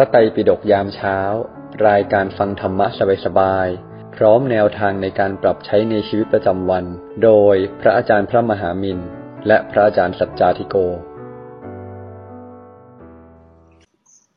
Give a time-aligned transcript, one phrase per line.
[0.00, 1.18] ระไตรปิฎกยามเช้า
[1.88, 2.86] รายการฟังธรรมะ
[3.24, 6.84] สบายๆ พร้อมแนวทางในการปรับใช้ในชีวิตประจำวัน
[7.24, 8.98] โดยพระอาจารย์พระมหามิน
[9.46, 10.76] และพระอาจารย์สัจจาธิโก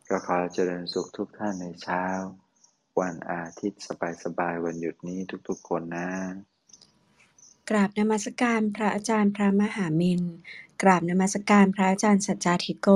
[0.09, 2.05] ก็ขอเจริญสุขทุกท่านในเช้า
[2.99, 3.83] วันอาทิตย์
[4.23, 6.09] สบายๆ วันหยุดนี้ทุกๆคนนะ
[7.69, 10.21] กราบนมัสการพระอาจารย์พระมหามิน
[10.81, 12.87] กราบนมัสการพระอาจารย์สัจจาธิโก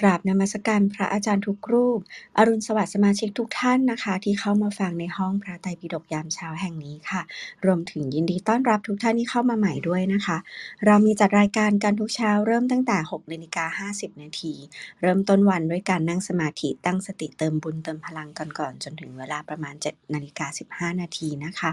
[0.00, 1.98] กราบนมัสการพระอาจารย์ทุกรูป
[2.38, 7.22] อรุณสวัสดิ์สมาชิกทุกท่านนะคะ ที่เข้ามาฟังในห้องพระไตรปิฎกยามเช้าแห่งนี้ค่ะ
[7.64, 10.38] รวมถึงยินดีต้อนรับทุกท่านที่เข้ามาใหม่ด้วยนะคะ
[10.86, 14.54] เรามีจัดรายการกันทุกเช้าเริ่มตั้งแต่6นาฬิกา50 นาที
[15.00, 21.70] เริ่มต้นวันด้วยการนั่งสมาธิตั้งสติเติมบุญเติมพลังกันก่อนจนถึงเวลาประมาณ7นาฬิกา15 นาทีนะคะ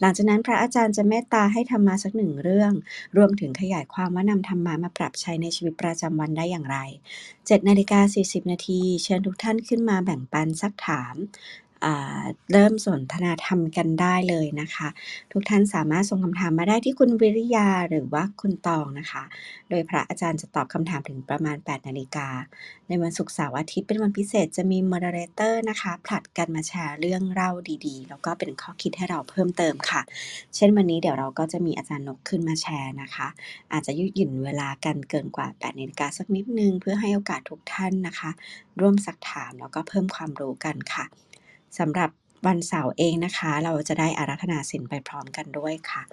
[0.00, 2.72] หลังจากนั้นพระอาจารย์จะเมตตาให้ธรรมะสักหนึ่งเรื่อง
[3.16, 6.78] รวมถึงขยายความว่านำธรรมะมาปรับใช้ในชีวิตประจำวันได้อย่างไร
[7.46, 11.14] 7นาฬิกา40 นาที เชิญทุกท่านขึ้นมาแบ่งปันสักถาม
[12.52, 14.88] เริ่มสนทนาธรรมกันได้เลยนะคะ
[15.32, 19.22] ทุกท่านสามารถส่งคำถามมาได้ที่คุณวิริยาหรือว่าคุณตองนะคะ
[19.70, 22.28] โดยพระอาจารย์จะตอบคำถามถึงประมาณ 8 นาฬิกา
[22.88, 27.50] ในวันศุกร์เสาร์อาทิตย์เป็นวันพิเศษจะมีมอดเรเตอร์นะคะ ผลัดกันมาแชร์เรื่องเล่า
[27.86, 30.02] ดีๆ แล้วก็เป็นข้อคิดให้เราเพิ่มเติมค่ะ
[30.54, 33.28] เช่นวันนี้เดี๋ยวเราก็จะมีอาจารย์นกขึ้นมาแชร์นะคะ
[33.72, 38.30] อาจจะยืดหยุ่นเวลากันเกินกว่า8นาฬิกาสักนิดนึง เพื่อให้โอกาสทุกท่านนะคะ
[38.80, 41.06] ร่วมสักถามแล้วก็เพิ่มความรู้กันค่ะ
[41.78, 42.10] สำหรับ
[42.46, 46.04] วันเสาร์เองนะคะ เราจะได้อารัธนาสินไปพร้อมกันด้วยค่ะ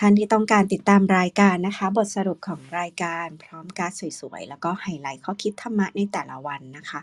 [0.00, 7.00] ท่านที่ต้องการติดตามรายการนะคะ บทสรุปของรายการพร้อมการสวยๆ แล้วก็ไฮไลท์ข้อคิดธรรมะในแต่ละวันนะคะ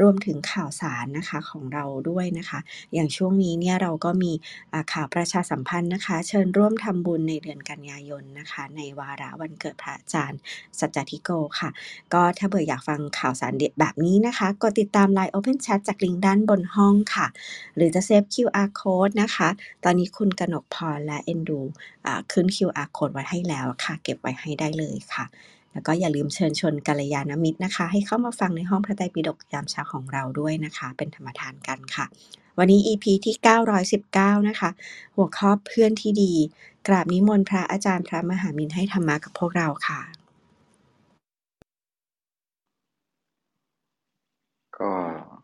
[0.00, 2.60] รวมถึงข่าวสารนะคะของเราด้วยนะคะ
[2.94, 4.32] อย่างช่วงนี้เนี่ยเราก็มี
[4.92, 10.40] ข่าวประชาสัมพันธ์นะคะ เชิญร่วมทำบุญในเดือนกันยายนนะคะ ในวาระวันเกิดพระอาจารย์
[10.78, 11.70] สัจจทิโกค่ะ
[12.12, 17.26] ก็ถ้าเบื่ออยากฟังข่าวสารเด็ดแบบนี้นะคะกดติดตาม Line Open Chat จากลิงก์ด้านบนห้องค่ะ
[17.76, 19.48] หรือจะเซฟ QR code นะคะ
[19.84, 21.60] ตอนนี้คุณกนกพรและเอ็นดู
[22.32, 25.24] ขึ้น QR code ไว้ให้แล้วค่ะ เก็บไว้ให้ได้เลยค่ะ
[25.72, 32.06] แล้วก็อย่าลืมเชิญชวนกัลยาณมิตรนะคะ ให้เข้ามาฟังในห้องพระไตรปิฎกยามเช้าของเราด้วยนะคะ เป็นธรรมทานกันค่ะ
[32.58, 33.34] วันนี้ EP ที่
[33.92, 34.70] 919 นะคะ
[35.16, 36.32] หัวข้อเพื่อนที่ดี
[36.88, 40.00] กราบนิมนต์พระอาจารย์พระมหามินให้ธรรมะกับพวกเราค่ะ
[44.78, 44.90] ก็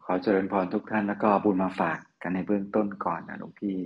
[0.05, 3.77] ขอเจริญพรทุกท่านแล้วก็บุญมาฝาก กันในเบื้องต้นก่อนนะหลวงพี่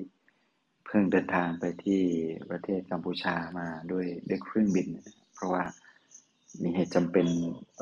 [0.86, 2.02] เพิ่งเดินทางไปที่
[2.50, 4.88] ประเทศกัมพูชามาด้วยด้วยเครื่องบิน
[5.34, 5.62] เพราะว่า
[6.62, 7.26] มีเหตุจำเป็น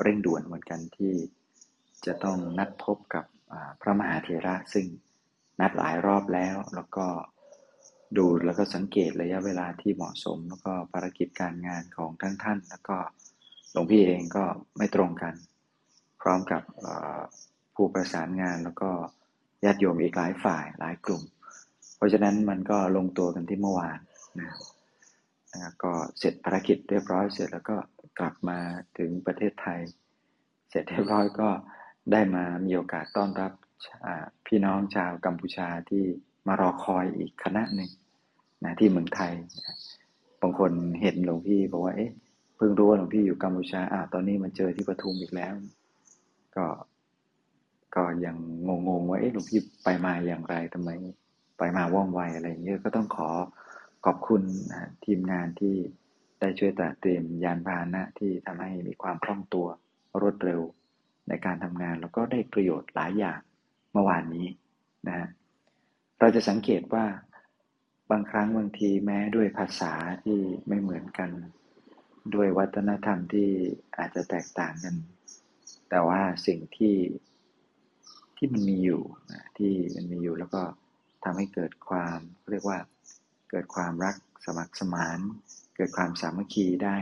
[0.01, 1.13] เร่งด่วนเหมือนกันที่
[2.05, 3.25] จะต้องนัดพบกับ
[3.81, 4.85] พระมหาเถระซึ่ง
[5.59, 7.07] นัดหลายรอบแล้ว แล้วก็
[8.17, 12.97] ดูแล้วก็สังเกตระยะเวลาที่เหมาะสม แล้วก็ภารกิจการงานของทั้งท่าน แล้วก็
[13.71, 14.45] หลวงพี่เองก็
[14.77, 15.33] ไม่ตรงกัน
[16.21, 16.61] พร้อมกับ
[17.75, 18.91] ผู้ประสานงานแล้วก็
[19.65, 21.23] ญาติโยมอีกหลายฝ่ายหลายกลุ่ม
[21.97, 23.99] เพราะฉะนั้นมันก็ลงตัวกันที่เมื่อวาน
[24.39, 24.51] นะ
[25.53, 27.77] นะก็เสร็จภารกิจเรียบร้อยเสร็จแล้วก็
[28.19, 28.59] กลับมา
[28.97, 29.79] ถึงประเทศไทย
[30.69, 31.49] เสร็จเรียบร้อยก็
[32.11, 33.51] ได้มามีโอกาสต้อนรับ
[34.47, 36.03] พี่น้องชาวกัมพูชาที่
[36.47, 37.91] มารอคอยอีกคณะหนึ่ง
[38.63, 39.33] นะที่เมืองไทย
[40.41, 40.71] บางคน
[41.01, 42.11] เห็นหลวงพี่บอกว่าเอ๊ะ
[42.57, 45.53] เพิ่งรู้ว่าหลวงพี่อยู่กัมพูชาอ่าตอนนี้มันเจอที่ปทุมอีกแล้ว
[46.55, 46.65] ก็
[47.95, 48.35] ก็ยัง
[48.67, 50.89] งงๆว่าเอ๊ะหลวงพี่ไปมาอย่างไรทำไม
[51.57, 53.29] ไปมาว่องไวอะไรอย่างเงี้ยก็ต้องขอ
[54.05, 54.41] ขอบคุณ
[54.71, 55.75] นะทีมงานที่
[56.39, 59.67] ได้ช่วยตัดเตรียมยานพาหนะที่ทำให้มีความคล่องตัว
[60.21, 60.61] รวดเร็ว
[61.27, 63.39] ในการทำงานแล้วก็ได้ประโยชน์หลายอย่าง
[63.91, 64.47] เมื่อวานนี้
[65.07, 65.27] นะฮะ
[66.19, 67.05] เราจะสังเกตว่า
[68.11, 71.29] บางครั้งบางทีแม้ด้วยภาษาที่ไม่เหมือนกัน
[72.35, 73.49] ด้วยวัฒนธรรมที่
[73.97, 74.95] อาจจะแตกต่างกัน
[75.89, 76.95] แต่ว่าสิ่งที่
[78.37, 79.01] ที่มันมีอยู่
[79.31, 80.61] นะที่มันมีอยู่แล้วก็
[81.23, 82.19] ทำให้เกิดความ
[82.51, 82.79] เรียกว่า
[83.49, 84.15] เกิดความรัก
[84.45, 85.19] สมัครสมาน
[85.75, 86.97] เกิดความสามัคคีได้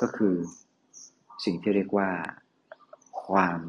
[0.00, 0.36] ก็คือ
[1.44, 2.10] สิ่งที่เรียกว่า
[3.26, 3.60] ความ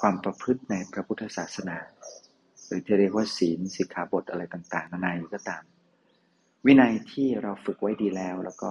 [0.00, 1.76] ความประพฤติในพระพุทธศาสนา
[2.66, 5.62] หรือที่เรียกว่าศีลสิกขาบทอะไรต่างๆนานาก็ตาม
[6.66, 8.70] วินัยที่เราฝึกไว้ดีแล้ว แล้วก็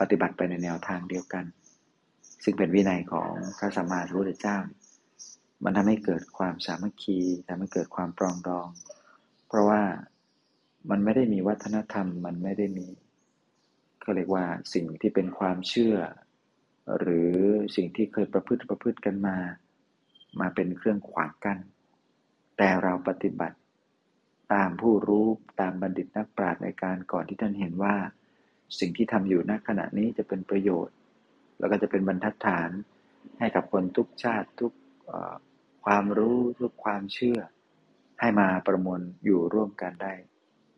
[0.00, 1.44] ปฏิบัติไปในแนวทางเดียวกัน
[2.44, 4.58] ซึ่งเป็นวินัยของพระสัมมาสัมพุทธเจ้า
[5.64, 7.18] มันทำให้เกิดความสามัคคี
[7.48, 8.68] ทำให้เกิดความปรองดอง
[9.48, 9.82] เพราะว่า
[10.90, 12.88] มันไม่ได้มีวัฒนธรรม มันไม่ได้มี
[14.02, 14.44] ก็เรียกว่า
[14.74, 15.96] สิ่งที่เป็นความเชื่อ
[16.98, 17.34] หรือ
[17.76, 19.36] สิ่งที่เคยประพฤติประพฤติกันมา
[20.40, 21.58] มาเป็นเครื่องขวางกัน้น
[22.56, 23.56] แต่เราปฏิบัติ
[24.52, 25.26] ตามผู้รู้
[25.60, 27.94] ตามบัณฑิตนักปราชญ์ในการก่อนที่ท่านเห็นว่า
[28.78, 30.96] สิ่งที่ทำอยู่ณขณะนี้จะเป็นประโยชน์
[31.58, 32.70] แล้วก็จะเป็นบรรทัดฐาน
[33.38, 34.72] ให้กับคนทุกชาติทุก
[35.84, 37.38] ความรู้ทุกความเชื่อ
[38.20, 40.14] ให้มาประมวลอยู่ร่วมกันได้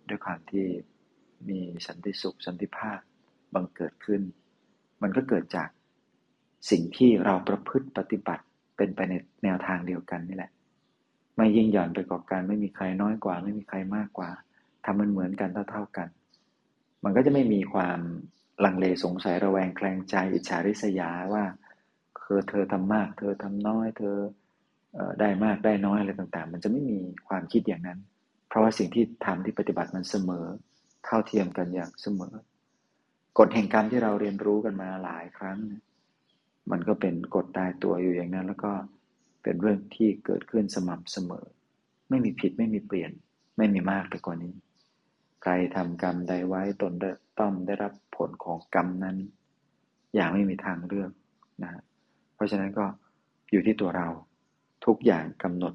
[0.09, 0.67] ด้วยความที่
[1.49, 2.99] มีสันติสุขสันติภาพ
[3.55, 4.23] บังเกิดขึ้น
[5.03, 5.69] มันก็เกิดจาก
[6.71, 8.45] สิ่งที่เราประพฤติปฏิบัติ
[8.77, 9.15] เป็นไปใน
[9.45, 10.51] แนวทางเดียวกันนี่แหละ
[11.37, 14.31] ไม่ยิ่งหย่อนไปกว่ากัน ไม่มีใครน้อยกว่า ไม่มีใครมากกว่า
[14.85, 16.09] ทำมันเหมือนกันเท่าๆกัน
[17.05, 17.99] มันก็จะไม่มีความ
[18.65, 21.45] ลังเลสงสัยระแวงแคลงใจอิจฉาริษยาว่า
[22.19, 24.19] เธอเธอทำมาก เธอทำน้อย เธอ
[25.21, 26.99] ได้มากได้น้อยอะไรต่างๆ มันจะไม่มี
[27.29, 27.99] ความคิดอย่างนั้น
[28.49, 30.45] เพราะว่าสิ่งที่ทำที่ปฏิบัติมันเสมอ
[31.05, 32.35] เท่าเทียมกันอย่างเสมอ
[33.39, 35.59] กฎแห่งกรรมที่เราเรียนรู้กันมาหลายครั้ง
[36.71, 38.73] มันก็เป็นกฎตายตัวอยู่อย่างนั้น แล้วก็
[39.43, 41.45] เป็นเรื่องที่เกิดขึ้นสม่ำเสมอ
[42.09, 43.11] ไม่มีผิดไม่มีเปลี่ยน
[43.57, 44.55] ไม่มีมากไปกว่านี้
[45.43, 46.93] ใครทำกรรมใดไว้ตน
[47.41, 49.17] ต้องได้รับผลของกรรมนั้น
[50.15, 51.11] อย่างไม่มีทางเลือก
[51.63, 51.71] นะ
[52.35, 52.85] เพราะฉะนั้นก็
[53.51, 54.09] อยู่ที่ตัวเรา
[54.87, 55.75] ทุกอย่างกำหนด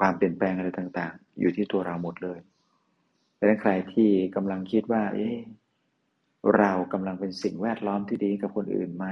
[0.00, 2.38] ความเปลี่ยนแปลงอะไรต่างๆ อยู่ที่ตัวเราหมดเลย
[3.38, 5.36] ดังนั้นใครที่กำลังคิดว่า เอ๊ะ
[6.58, 9.06] เรากำลังเป็นสิ่งแวดล้อมที่ดีกับคนอื่นไหม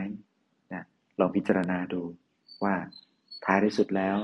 [0.73, 0.85] นะ
[1.19, 2.03] ลองพิจารณาดู
[2.65, 2.75] ว่า
[3.45, 4.17] ท้ายที่สุดแล้ว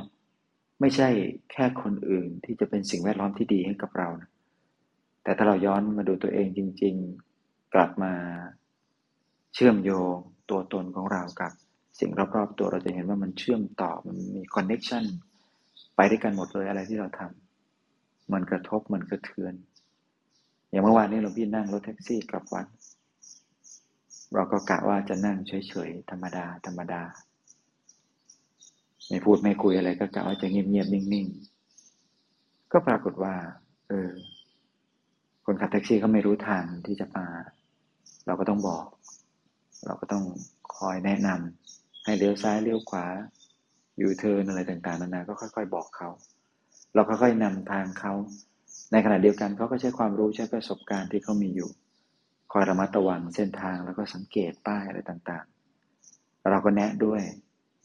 [0.81, 1.09] ไม่ใช่
[1.53, 4.31] แค่คนอื่นที่จะเป็นสิ่งแวดล้อมที่ดีให้กับเรานะ
[5.23, 6.95] แต่ถ้าเราย้อนมาดูตัวเองจริง
[7.35, 8.13] ๆ กลับมา
[9.55, 10.17] เชื่อมโยง
[10.51, 11.53] ตัวตนของเรากับ
[11.99, 15.05] สิ่งรอบๆ ตัวเราจะเห็นว่ามันเชื่อมต่อมันมี connection
[15.97, 19.55] ไปด้วยกันหมดเลยอะไรที่เราทำมันกระทบมันกระเทือน
[20.71, 22.67] อย่างเมื่อวานนี้เราพี่นั่งรถแท็กซี่กลับวัด
[24.35, 27.03] เราก็กะว่าจะนั่งเฉยๆธรรมดา ธรรมดา
[29.09, 33.35] ไม่พูดไม่คุยอะไร ก็กะว่าจะเงียบๆนิ่งๆก็ปรากฏว่า
[33.89, 34.11] เออ
[35.45, 37.27] คนขับแท็กซี่เขาไม่รู้ทางที่จะมา
[38.27, 38.87] เราก็ต้องบอก
[39.87, 40.25] เราก็ต้อง
[40.77, 43.07] คอยแนะนำ ให้เลี้ยวซ้ายเลี้ยวขวา
[43.99, 46.09] อยู่เทินอะไรต่างๆนานา ก็ค่อย ๆ บอกเขา
[46.95, 48.13] เราค่อยๆนำทางเขา
[48.93, 51.71] ในขณะเดียวกันเขาก็ใช้ความรู้ใช้ประสบการณ์ที่เขามีอยู่
[52.53, 57.23] คอยระมัดระวังเส้นทางแล้วก็สังเกตป้ายอะไรต่างๆ เราก็แนะด้วย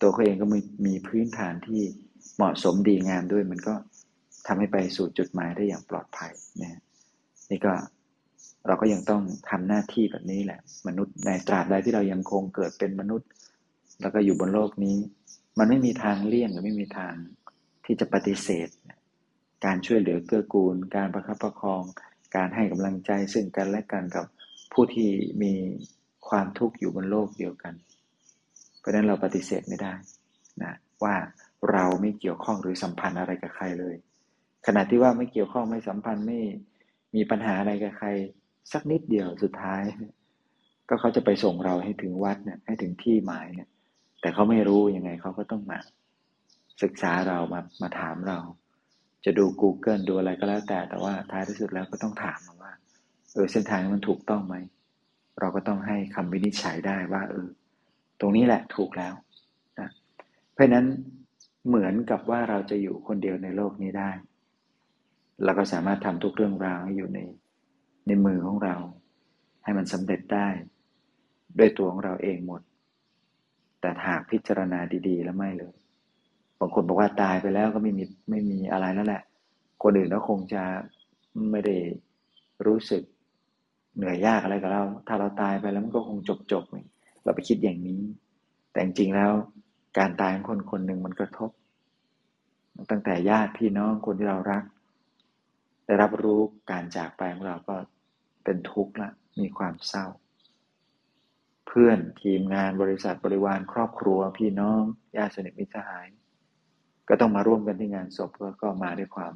[0.02, 1.82] ตัวเขาเองก็มีมีพื้นฐานที่
[2.36, 3.76] เหมาะสมดีงามด้วย มันก็
[4.48, 6.32] ทำให้ไปสู่จุดหมายได้อย่างปลอดภัย
[6.62, 6.80] นะ
[7.52, 7.74] นี่ก็
[8.68, 13.30] เราก็ยังต้องทำหน้าที่แบบนี้แหละ มนุษย์ในตราบใดที่เรายังคงเกิดเป็นมนุษย์
[14.02, 14.98] แล้วก็อยู่บนโลกนี้
[15.58, 17.14] มันไม่มีทางเลี่ยงหรือไม่มีทาง
[17.86, 18.70] ที่จะปฏิเสธ
[19.66, 21.84] การช่วยเหลือเกื้อกูล การประคับประคอง
[22.36, 24.26] การให้กำลังใจซึ่งกันและกันกับ
[24.74, 25.10] ผู้ที่
[25.44, 25.54] มี
[26.30, 27.74] ความทุกข์อยู่บนโลกเดียวกัน
[28.80, 29.94] เพราะนั้นเราปฏิเสธไม่ได้
[30.62, 30.74] นะ
[31.04, 31.16] ว่า
[31.72, 33.96] เราไม่เกี่ยวข้องหรือสัมพันธ์อะไรกับใครเลย
[34.66, 36.40] ขณะที่ว่าไม่เกี่ยวข้องไม่สัมพันธ์ไม่
[37.16, 38.08] มีปัญหาอะไรกับใคร
[38.72, 39.82] สักนิดเดียวสุดท้าย
[40.90, 43.70] ก็เขาจะไปส่งเราให้ถึงวัดเนี่ยให้ถึงที่หมายเนี่ย
[44.22, 45.80] แต่เขาไม่รู้ยังไงเขาก็ต้องมา
[46.84, 48.40] ศึกษาเรามามาถามเรา
[49.26, 52.72] จะดู Google ดูอะไรก็แล้วแต่ แต่ว่าท้ายที่สุดแล้วก็ต้องถามว่า
[53.34, 54.56] เออเส้นทางมันถูกต้องไหม
[55.40, 57.48] เราก็ต้องให้คำวินิจฉัยได้ว่า เออ
[58.20, 59.14] ตรงนี้แหละถูกแล้ว
[59.80, 59.90] นะ
[60.54, 60.86] เพราะนั้น
[61.68, 64.12] เหมือนกับว่าเราจะอยู่คนเดียวในโลกนี้ได้
[65.44, 67.20] เราก็สามารถทำทุกเรื่องราวให้อยู่ใน
[68.08, 68.76] ในมือของเรา
[69.64, 70.48] ให้มันสำเร็จได้
[71.60, 72.62] ด้วยตัวของเราเองหมด
[73.82, 75.74] แต่หากพิจารณาดี ๆ แล้วไม่เลย
[76.60, 79.22] บางคนบอกว่าตายไปแล้วก็ไม่มีไม่มีอะไรแล้วแหละ
[79.84, 80.64] คนอื่นก็คงจะ
[81.52, 81.76] ไม่ได้
[82.66, 83.04] รู้สึก
[83.96, 86.64] เหนื่อยยากอะไรกับเรา ถ้าเราตายไปแล้วมันก็คงจบจบ
[87.24, 88.02] เราไปคิดอย่างนี้
[88.72, 89.32] แต่จริงๆแล้ว
[89.98, 91.50] การตายของคนคนหนึ่งมันกระทบ
[92.90, 94.64] ตั้งแต่ญาติพี่น้องคนที่เรารัก
[95.86, 96.40] ได้รับรู้
[96.72, 97.76] การจากไปของเราก็
[98.44, 100.06] เป็นทุกข์ละ มีความเศร้า
[101.70, 104.82] เพื่อนทีมงานบริษัทบริวารครอบครัว พี่น้อง
[105.18, 106.08] ญาติสนิทมิตรสหาย
[107.10, 108.30] ก็ต้องมาร่วมกันที่งานศพ
[108.62, 109.34] ก็มาด้วยความ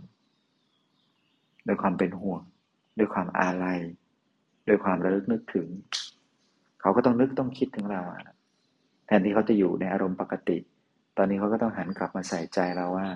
[1.67, 2.41] ด้วยความเป็นห่วง
[2.97, 3.79] ด้วยความอาลัย
[4.67, 5.67] ด้วยความระลึกนึกถึง
[6.81, 8.01] เขาก็ต้องนึกต้องคิดถึงเรา
[9.05, 10.57] แทนที่เขาจะอยู่ในอารมณ์ปกติ
[11.17, 13.07] ตอนนี้เขาก็ต้องหันกลับมาใส่ใจเราว่า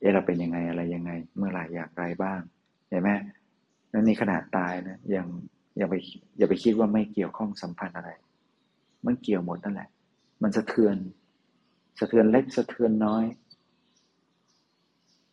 [0.00, 2.40] เออเราเป็นยังไงอะไรยังไง เมื่อไหร่อย่างไรบ้าง
[2.88, 3.10] เห็นไหม
[3.92, 5.26] นั่นนี่ขนาดตายนะยัง
[5.78, 5.94] อย่าไป
[6.38, 8.10] อย่าไปคิดว่าไม่เกี่ยวข้องสัมพันธ์อะไร
[9.06, 9.88] มันเกี่ยวหมดนั่นแหละ
[10.42, 10.96] มันสะเทือน
[11.98, 13.24] สะเทือนเล็กสะเทือนน้อย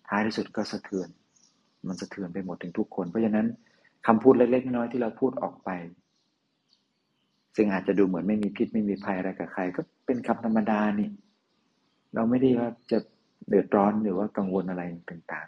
[0.08, 1.08] ท้ายที่สุดก็สะเทือน
[1.88, 3.48] มันสะเทือนไปหมดถึงทุกคน เพราะฉะนั้น
[4.08, 5.70] คำพูดเล็กๆน้อยๆที่เราพูดออกไป
[7.56, 11.10] ซึ่งอาจจะดูเหมือนไม่มีพิษไม่มีภัยอะไรกับใคร ก็เป็นคำธรรมดานี่
[12.14, 13.00] เราไม่ได้ว่าจะ
[13.50, 15.48] เดือดร้อนหรือว่ากังวลอะไรต่าง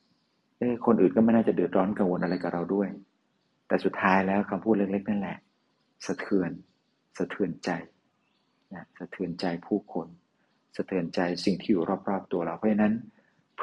[0.00, 2.88] ๆเอ้คนอื่นก็ไม่น่าจะเดือดร้อนกังวลอะไรกับเราด้วย
[3.68, 5.38] แต่สุดท้ายแล้วคำพูดเล็กๆนั่นแหละ
[6.06, 6.50] สะเทือน
[7.16, 7.70] สะเทือนใจ
[8.74, 10.08] นะสะเทือนใจผู้คน
[10.76, 12.94] สะเทือนใจสิ่งที่อยู่รอบๆตัวเรา เพราะฉะนั้น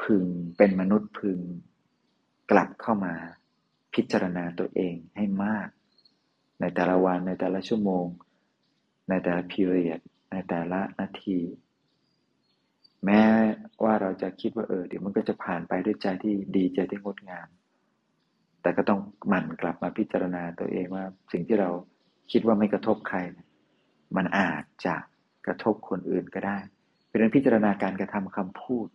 [0.00, 0.24] พึง
[0.56, 1.38] เป็นมนุษย์พึง
[2.50, 3.14] กลับเข้ามา
[3.94, 5.68] พิจารณาตัวเองให้มาก
[6.60, 8.06] ในแต่ละวันในแต่ละชั่วโมง
[9.08, 10.00] ในแต่ละพีเรียด
[10.32, 11.38] ในแต่ละนาที
[13.04, 13.22] แม้
[13.84, 17.48] ว่าเราจะคิดว่าเออเดี๋ยวมันก็จะผ่านไปด้วยใจที่ดีใจที่งดงาม
[18.62, 21.70] แต่ก็ต้องหมั่นกลับมาพิจารณาตัวเองว่าสิ่งที่เรา
[22.32, 23.18] คิดว่าไม่กระทบใคร
[24.16, 24.94] มันอาจจะ
[25.46, 26.58] กระทบคนอื่นก็ได้
[27.08, 28.88] เป็นเรื่องพิจารณาการกระทำคำพูด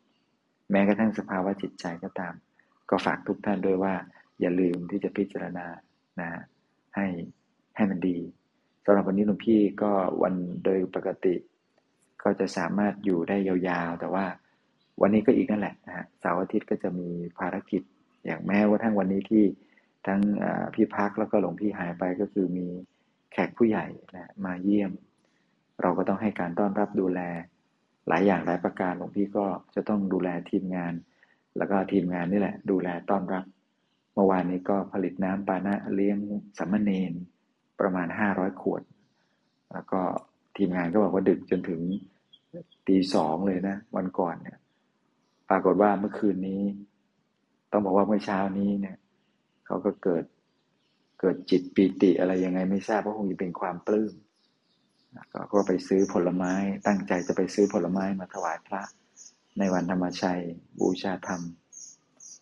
[0.72, 2.34] แม้กระทั่งสภาวะจิตใจก็ตาม
[2.90, 3.94] ก็ฝากทุกท่านด้วยว่า
[4.40, 5.66] อย่าลืมที่จะพิจารณา
[6.20, 6.30] นะ
[6.96, 7.08] ให้
[7.76, 8.18] ให้มันดี
[8.86, 10.34] สำหรับวันนี้หลวงพี่ก็วัน
[10.64, 11.36] โดยปกติ
[12.24, 14.26] ก็จะสามารถอยู่ได้ยาวๆ แต่ว่า
[15.02, 17.10] วันนี้ก็อีกนั่นแหละนะฮะเสาร์อาทิตย์ก็จะมี
[17.40, 17.82] ภารกิจ
[18.26, 19.44] อย่างแม้ว่าทั้งวันนี้ที่
[20.08, 20.22] ทั้ง
[20.74, 22.68] พี่พักแล้วก็หลวงพี่หายไปก็คือมี
[23.32, 23.86] แขกผู้ใหญ่
[24.16, 24.92] นะมาเยี่ยม
[25.82, 27.20] เราก็ต้องให้การต้อนรับดูแล
[28.08, 29.46] หลายอย่างหลายประการหลวงพี่ก็
[29.76, 30.94] จะต้องดูแลทีมงาน
[31.58, 33.46] แล้วก็ทีมงานนี่แหละ ดูแลต้อนรับ
[34.14, 36.18] เมื่อวานนี้ก็ผลิตน้ำปานะเลี้ยง
[36.58, 37.14] สัมมเนน
[37.80, 38.82] ประมาณห้าร้อยขวด
[39.74, 40.02] แล้วก็
[40.58, 41.82] ทีมงานก็บอกว่าดึกจนถึง
[42.88, 44.58] ตีสองเลยนะ วันก่อนเนี่ย
[45.50, 46.62] ปรากฏว่าเมื่อคืนนี้
[47.72, 48.98] ต้องบอกว่าเมื่อเช้านี้เนี่ย
[49.66, 50.24] เขาก็เกิด
[51.20, 54.14] เกิดจิตปีติอะไรยังไงไม่ทราบเพราะคงจะเป็นความปลื้ม
[55.52, 56.54] ก็ไปซื้อผลไม้
[56.88, 58.82] ตั้งใจจะไปซื้อผลไม้มาถวายพระ
[59.60, 60.42] ในวันธรรมชัย
[60.80, 61.42] บูชาธรรม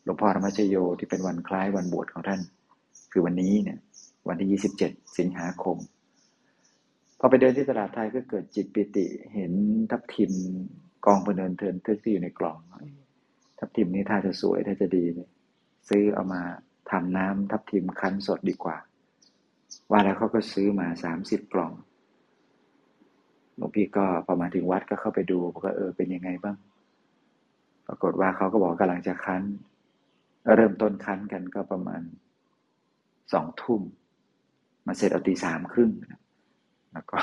[0.03, 2.41] หลวงพ่อธรรมชโยที่เป็นวันคล้ายวันบวชของท่าน
[3.11, 3.79] คือวันนี้เนี่ย
[4.27, 5.77] วันที่ 27 สิงหาคม
[7.19, 9.53] พอไปเดินที่ตลาดไทยก็เกิดจิตปิติ เห็น
[9.91, 10.31] ทับทิม
[11.05, 12.57] กองพเนินเทินทึกที่อยู่ในกล่อง
[13.59, 15.29] ทับทิมนี้ถ้าจะสวยถ้าจะดีเลย
[15.89, 16.41] ซื้อเอามา
[16.91, 18.77] ทำน้ำทับทิมคั้นสดดีกว่า
[19.91, 21.71] ว่าแล้วเขาก็ซื้อมาสามสิบกล่อง
[23.57, 26.57] หลวงพี่ก็พอมาถึงวัดก็เข้าไปดูกว่าเออเป็นยังไงบ้าง
[27.87, 29.43] ปรากฏว่าเขาก็บอกกำลังจะคั้น
[30.55, 32.01] เริ่มต้นคั้นกันก็ประมาณ
[33.33, 33.81] สองทุ่ม
[34.85, 35.91] มาเสร็จเอาตีสามครึ่ง
[36.91, 37.19] แล้วก็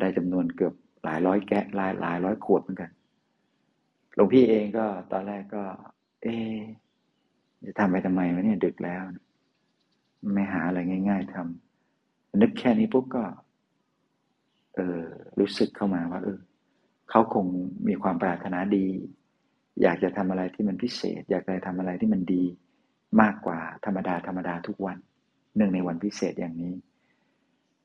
[0.00, 0.74] ได้จำนวนเกือบ
[1.04, 2.90] หลายร้อยแกะหลายหลายร้อยขวดเหมือนกัน
[4.14, 5.62] หลวงพี่เองก็ตอนแรกก็
[6.22, 6.26] เอ
[7.64, 9.02] จะทำไปทำไมวะเนี่ยดึกแล้ว
[10.34, 13.24] ไม่หาอะไรง่าย ๆทำนึกแค่นี้ปุ๊บก็
[14.76, 15.00] เออ
[15.40, 16.38] รู้สึกเข้ามาว่า เออ
[17.10, 17.46] เขาคง
[17.88, 18.86] มีความปรารถนาดี
[19.82, 22.44] อยากจะทำอะไรที่มันพิเศษ อยากจะทำอะไรที่มันดี
[23.20, 24.98] มากกว่าธรรมดาธรรมดาทุกวัน
[25.56, 26.74] เนื่องในวันพิเศษอย่างนี้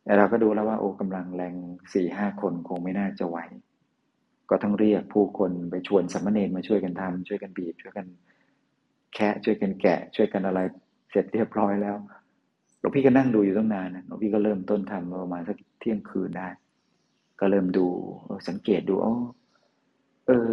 [0.04, 1.56] แต่เราก็ดูแล้วว่าโอ้กำลังแรง
[1.94, 3.38] สี่ห้าคนคงไม่น่าจะไหว
[4.50, 8.08] ก็ต้องเรียกผู้คนไปชวนสัมมเนรมาช่วยกันทำช่วยกันบีบ ช่วยกัน
[9.14, 10.60] แคะช่วยกันแกะ ช่วยกันอะไร
[11.12, 11.96] เสร็จเรียบร้อยแล้ว
[12.80, 16.48] หลวงพี่ก็นั่งดูอยู่ตั้งนานนะหลวงพี่ก็เริ่มต้นทำประมาณสักเที่ยงคืนได้
[17.40, 17.86] ก็เริ่มดู
[18.48, 19.14] สังเกตดูอ๋อ
[20.28, 20.52] เออ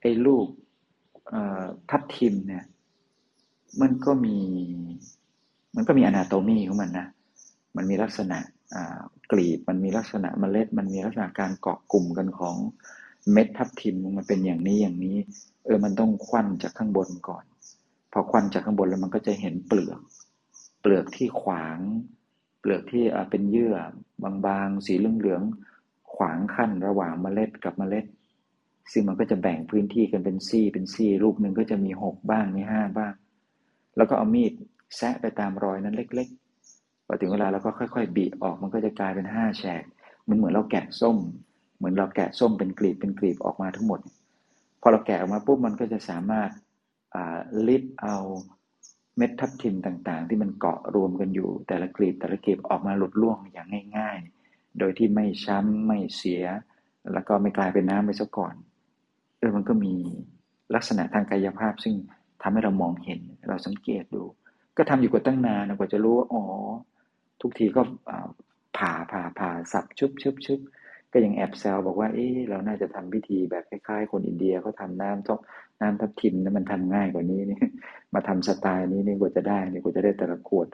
[0.00, 0.46] ไอ้ลูก
[1.90, 2.64] ทับทิมเนี่ย
[3.80, 4.38] มันก็มี
[5.76, 7.06] มันก็มีอนาโตมีของมันนะ
[7.76, 8.38] มันมีลักษณะ
[9.30, 12.56] กลีบ มันมีลักษณะเมล็ด มันมีลักษณะการเกาะกลุ่มกันของ
[13.32, 15.16] เม็ดทับทิมมันเป็นอย่างนี้อย่างนี้
[15.64, 17.44] เออ มันต้องควันจากข้างบนก่อน
[18.12, 20.00] พอควันจากข้างบนแล้วมันก็จะเห็นเปลือก
[20.80, 21.78] เปลือกที่ขวาง
[22.62, 23.74] เปลือกที่เป็นเยื่อ
[24.46, 28.04] บางๆ สีเหลืองๆ ขวางขั้นระหว่างเมล็ดกับเมล็ด
[28.92, 33.12] ซึ่งมันก็จะแบ่งพื้นที่กันเป็นซี่เป็นซี่ลูกหนึ่งก็จะมีหกบ้างมีห้าบ้าง
[33.96, 34.52] แล้วก็เอามีด
[34.96, 39.82] แซะไปตามรอยนั้นเล็กๆพอถึงเวลาเราก็ค่อยๆ บีบออกมันก็จะกลายเป็นห้าแฉก
[40.28, 41.18] มันเหมือนเราแกะส้ม
[41.76, 44.00] เหมือนเราแกะส้มเป็นกลีบเป็นกลีบออกมาทั้งหมด
[44.80, 46.50] พอเราแกะออกมาปุ๊บมันก็จะสามารถ
[47.68, 48.16] ลิดเอา
[49.16, 56.42] เม็ดทับทิมต่างๆ ที่มันเกาะรวมกันอยู่ แต่ละกลีบแต่ละกลีบออกมาหลุดล่วงอย่างง่าย ๆ โดยที่ไม่ช้ำไม่เสีย
[57.12, 58.54] แล้วก็ไม่กลายเป็นน้ำไปซะก่อน
[59.38, 59.94] เออมันก็มี
[60.74, 61.94] ลักษณะทางกายภาพ ซึ่ง
[62.42, 64.22] ทำให้เรามองเห็นเราสังเกตดู
[64.76, 66.44] ก็ทำอยู่กว่าตั้งนานกว่าจะรู้ว่าอ๋อ
[67.40, 67.82] ทุกทีก็
[68.76, 70.60] ผ่าผ่าผ่าสับชุบชุบชุบ
[71.12, 75.40] ก็ยังแอบแซวบอกว่าเอ๊เราน่าจะทำพิธีแบบคล้ายๆ คนอินเดียเขาทาน้ำท้อง
[75.82, 77.58] น้ำทับทิมนะมันทำง่ายกว่านี้นี่
[78.14, 80.66] มาทำสไตล์นี้นี่กว่าจะได้นี่กว่าจะได้แต่ละขวด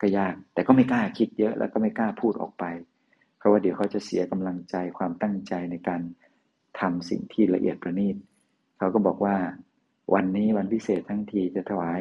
[0.00, 2.64] ก็ยาก แต่ก็ไม่กล้าคิดเยอะแล้วก็ไม่กล้าพูดออกไป
[3.38, 6.00] เพราะว่าเดี๋ยวเขาจะเสียกำลังใจความตั้งใจในการ
[6.80, 8.16] ทำสิ่งที่ละเอียดประณีต
[8.78, 9.36] เขาก็บอกว่า
[10.14, 12.00] วันนี้วันพิเศษทั้งทีจะถวาย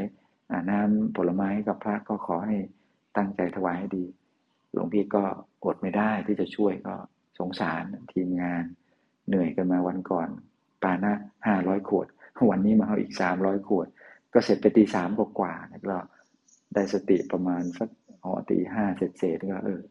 [0.70, 2.56] น้ำผลไม้กับพระก็ขอให้
[3.18, 4.06] ตั้งใจถวายให้ดี
[4.72, 5.24] หลวงพี่ก็
[5.65, 6.96] อดไม่ได้ที่จะช่วยก็
[7.39, 8.63] สงสารทีมงาน
[9.27, 10.30] เหนื่อยกันมาวันก่อน
[10.84, 11.13] ปานะ
[11.48, 12.08] ห้าร้อยขวด
[12.50, 13.88] วันนี้มาเอาอีกสามร้อยขวด
[14.34, 15.10] ก็เสร็จไปตีสาม
[15.40, 15.98] กว่าแล้วก็
[16.74, 17.90] ได้สติประมาณสัก
[18.24, 19.82] หอตีห้าเสร็จเสร็จก็เออ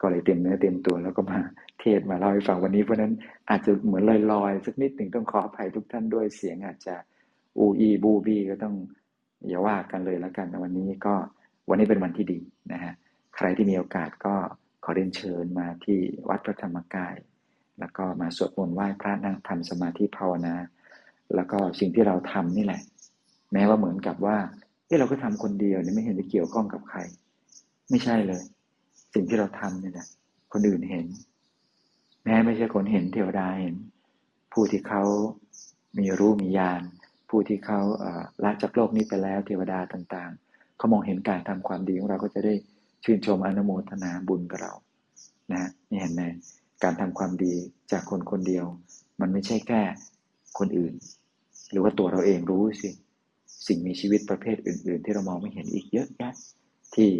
[0.00, 1.40] ก็เลยเตรียมเนื้อเตรียมตัวแล้วก็มา
[1.80, 3.12] เทศมาเล่าให้ฟังวันนี้เพราะนั้น
[3.50, 6.94] อาจจะเหมือนลอยๆ สักนิดหนึ่งต้องขออภัยทุกท่านด้วยเสียงอาจจะ
[7.58, 8.74] อูอีบูบี้ก็ต้อง
[9.48, 11.14] อย่าว่ากันเลยแล้วกันวันนี้ก็
[11.68, 12.40] วันนี้เป็นวันที่ดี
[12.72, 12.94] นะฮะ
[13.36, 14.34] ใครที่มีโอกาสก็
[14.84, 17.14] ขอเรียนเชิญมาที่วัดพระธรรมกาย
[17.78, 20.54] แล้วก็มาสวดมนต์ไหว้พระนั่งทำสมาธิภาวนา
[21.34, 22.80] แล้วก็สิ่งที่เราทำนี่แหละ
[23.52, 24.36] แม้ว่าเหมือนกับว่า
[24.86, 26.98] เอ้เราก็ทำคนเดียวเนี่ยไม่เห็นจะเกี่ยวข้องกับใคร
[27.90, 28.42] ไม่ใช่เลย
[29.14, 30.06] สิ่งที่เราทำเนี่ยนะ
[30.52, 31.06] คนอื่นเห็น
[32.24, 33.74] แม้ไม่ใช่คนเห็นเทวดาเห็น
[34.52, 35.02] ผู้ที่เขา
[35.98, 36.82] มีรู้มีญาณ
[37.30, 37.80] ผู้ที่เขา
[38.44, 42.54] ละจากโลกนี้ไปแล้วเทวดาต่างๆเขามองเห็นการทำความดีของเราก็จะได้
[43.04, 44.72] ชื่นชมอนุโมทนาบุญกับเรา
[45.52, 46.22] นะนี่เห็นไหม
[46.82, 47.54] การทำความดี
[47.92, 48.66] จากคนคนเดียว
[49.20, 49.82] มันไม่ใช่แค่
[50.58, 50.94] คนอื่น
[51.70, 52.90] หรือว่าตัวเราเองรู้สิ
[53.66, 56.34] สิ่งมีชีวิตประเภทอื่น ๆ ที่เรามองไม่เห็นอีกเยอะแยะ
[56.94, 57.10] ที่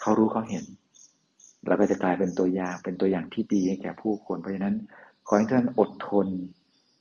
[0.00, 0.64] เขารู้เขาเห็น
[1.66, 4.76] เราก็จะกลายเป็นตัวอย่างเป็นตัวอย่างที่ดีให้แก่ผู้คน เพราะฉะนั้น
[5.26, 6.26] ขอให้ท่านอดทน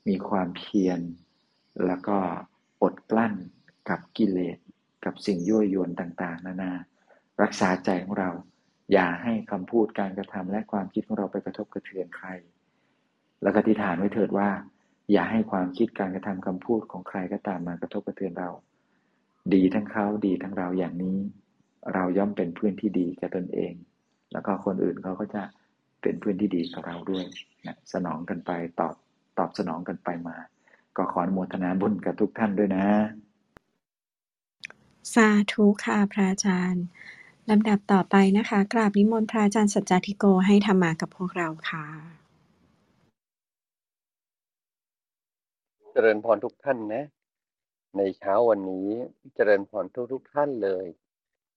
[0.07, 0.99] มีความเพียร
[1.85, 2.17] แล้วก็
[2.83, 3.33] อดกลั้น
[3.89, 4.57] กับกิเลส
[5.05, 6.71] กับสิ่งยั่วยวนต่าง ๆ นานา
[7.41, 8.29] รักษาใจของเรา
[8.93, 12.29] อย่าให้คำพูดการกระทำและความคิดของเราไปกระทบกระเทือนใคร
[13.43, 14.49] แล้วก็ทิฏฐานไว้เถิดว่า
[15.11, 18.49] อย่าให้ความคิดการกระทำคำพูดของใครก็ตามมากระทบกระเทือนเรา
[19.53, 21.17] ดีทั้งเขาดีทั้งเราอย่างนี้
[21.93, 23.73] เราย่อมเป็นเพื่อนที่ดีแก่ตนเอง
[24.31, 25.43] แล้วก็คนอื่นเขาก็จะ
[26.01, 27.25] เป็นเพื่อนที่ดีกับเราด้วย
[27.67, 28.95] นะสนองกันไปตอบ
[29.37, 30.37] ตอบสนองกันไปมา
[30.97, 32.85] ก็ขออนุโมทนาบุญกับทุกท่านด้วยนะ
[35.13, 36.85] สาธุค่ะพระอาจารย์
[37.49, 41.85] ลำดับต่อไปนะคะ กราบนิมนต์พระอาจารย์สัจจทิโกให้ธรรมากับพวกเราค่ะ
[45.91, 47.05] เจริญพรทุกท่านนะ
[47.97, 48.89] ในเช้าวันนี้
[49.35, 50.85] เจริญพรทุกทุกท่านเลย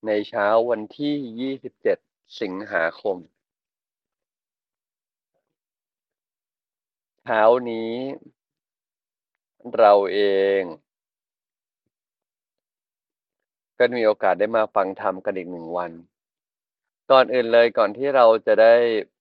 [0.07, 1.99] ในเช้าวันที่ยี่สิบเจ็ด
[2.41, 3.17] สิงหาคม
[7.23, 7.95] เช้านี้
[9.79, 10.21] เราเอ
[10.61, 10.63] ง
[13.79, 15.93] ก็มีโอกาสได้มาฟังธรรมกันอีกหนึ่งวัน
[17.11, 18.75] ก่อนอื่นเลยก่อนที่เราจะได้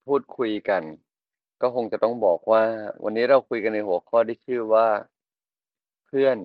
[0.06, 0.84] พูดคุยกัน
[1.62, 2.63] ก็คงจะต้องบอกว่า
[3.04, 4.88] วันนี้เราคุยกันในหัวข้อที่ชื่อว่า
[6.08, 6.38] เพื่อน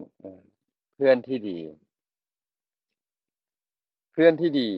[0.95, 1.59] เพื่อนที่ดี
[4.13, 4.71] เพื่อนที่ดี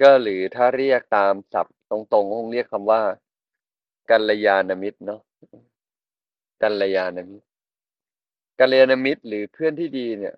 [0.00, 3.02] ก็หรือถ้าเรียกตามศัพท์ตรงๆคงเรียกคำว่า
[4.10, 5.20] กัลยาณมิตรเนาะ
[6.62, 7.46] กัลยาณมิตร
[8.60, 10.34] กัลยาณมิตร หรือเพื่อนที่ดีเนี่ย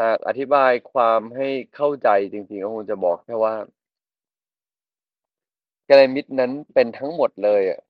[0.00, 3.54] หากอธิบายความให้เข้าใจจริงๆก็คงจะบอกแค่ว่า
[5.88, 7.80] กัลยาณมิตรนั้นเป็นทั้งหมดเลยอะ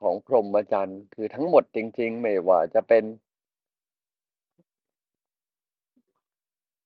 [0.00, 3.04] ของพรหมจรรย์คือทั้งหมดจริง ๆ ไม่ว่าจะเป็น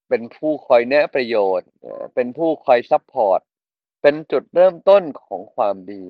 [0.09, 1.69] เป็นผู้คอยแนะประโยชน์
[2.15, 3.39] เป็นผู้คอย support
[4.01, 6.03] เป็นจุดเริ่มต้นของความดี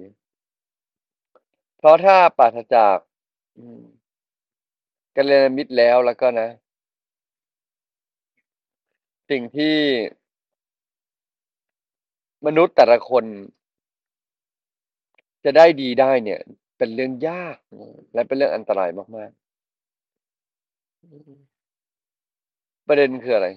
[1.77, 2.97] เพราะถ้าปราศจาก
[5.15, 6.49] กัลยาณมิตรแล้วแล้วก็นะ
[9.29, 9.77] สิ่งที่
[12.45, 13.25] มนุษย์แต่ละคน
[15.43, 16.41] จะได้ดีได้เนี่ย
[16.83, 17.57] เป็นเรื่องยาก
[18.13, 19.31] และเป็นเรื่องอันตรายมาก
[22.73, 23.47] ๆ ประเด็นคืออะไร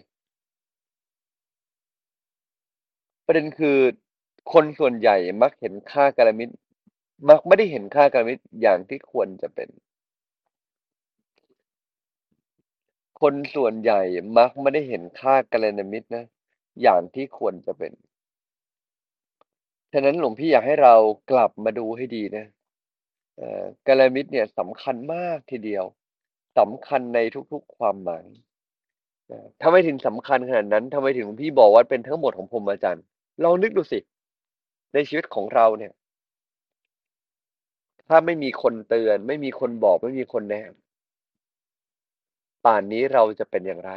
[3.26, 3.76] ประเด็นคือ
[4.52, 6.54] คนส่วนใหญ่มักเห็นค่ากาลมิตร
[7.28, 9.68] มักไม่ได้เห็นค่ากาลมิตรอย่างที่ควรจะเป็น
[13.20, 14.00] คนส่วนใหญ่
[14.38, 16.24] มักไม่ได้เห็นค่ากาลนมิตรนะ
[16.82, 17.92] อย่างที่ควรจะเป็น
[19.92, 20.94] ฉะนั้นหลวงพี่อยากให้เรา
[21.30, 22.46] กลับมาดูให้ดีนะ
[23.86, 25.84] กาลมิตเนี่ยสำคัญมากทีเดียว
[26.58, 27.18] สำคัญใน
[27.52, 28.26] ทุกๆความหมาย
[29.60, 33.04] ถ้าไม่ถึงสำคัญขนาดนั้นทำไมถึงพี่บอกว่าเป็นทั้งหมดของพรมอาจารย์
[33.42, 33.98] ลองนึกดูสิ
[34.92, 35.92] ในชีวิตของเราเนี่ย
[38.08, 40.66] ถ้าไม่มีคนเตือน ไม่มีคนบอกไม่มีคนแนะ
[42.64, 43.92] ป่านนี้เราจะเป็นอย่างไร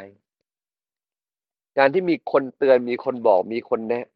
[1.78, 4.06] การที่มีคนเตือนมีคนบอกมีคนแนะ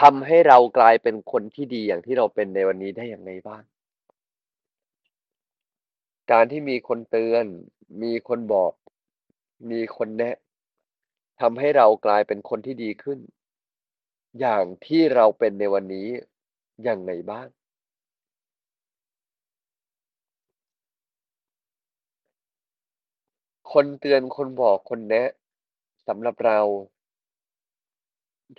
[0.00, 3.62] ทำให้เรากลายเป็นคนที่ดีอย่างที่เราเป็นในวันนี้ได้อย่างไรบ้าง
[6.30, 7.46] การที่มีคนเตือน
[8.02, 8.72] มีคนบอก
[9.70, 10.36] มีคนแนะ
[11.40, 13.18] ทำให้เรากลายเป็นคนที่ดีขึ้น
[14.40, 16.08] อย่างที่เราเป็นในวันนี้
[16.82, 17.48] อย่างไรบ้าง
[23.72, 25.30] คนเตือนคนบอกคนแนะ
[26.06, 26.60] สำหรับเรา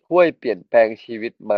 [0.03, 1.53] ช่วยเปลี่ยนแปลงชีวิตไหม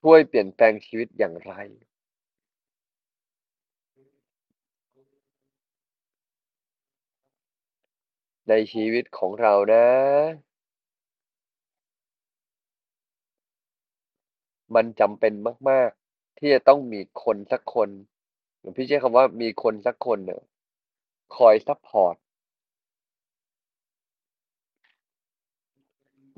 [0.00, 1.52] ช่วยเปลี่ยนแปลงชีวิตอย่างไร
[8.48, 9.86] ในชีวิตของเรานะ
[14.74, 15.32] มันจำเป็น
[15.70, 17.88] มาก ๆ ที่จะต้องมีคนสักคน
[18.60, 20.42] หลวงพี่ใช้คำว่ามีคนสักคนเนี่ย
[21.36, 22.16] คอย support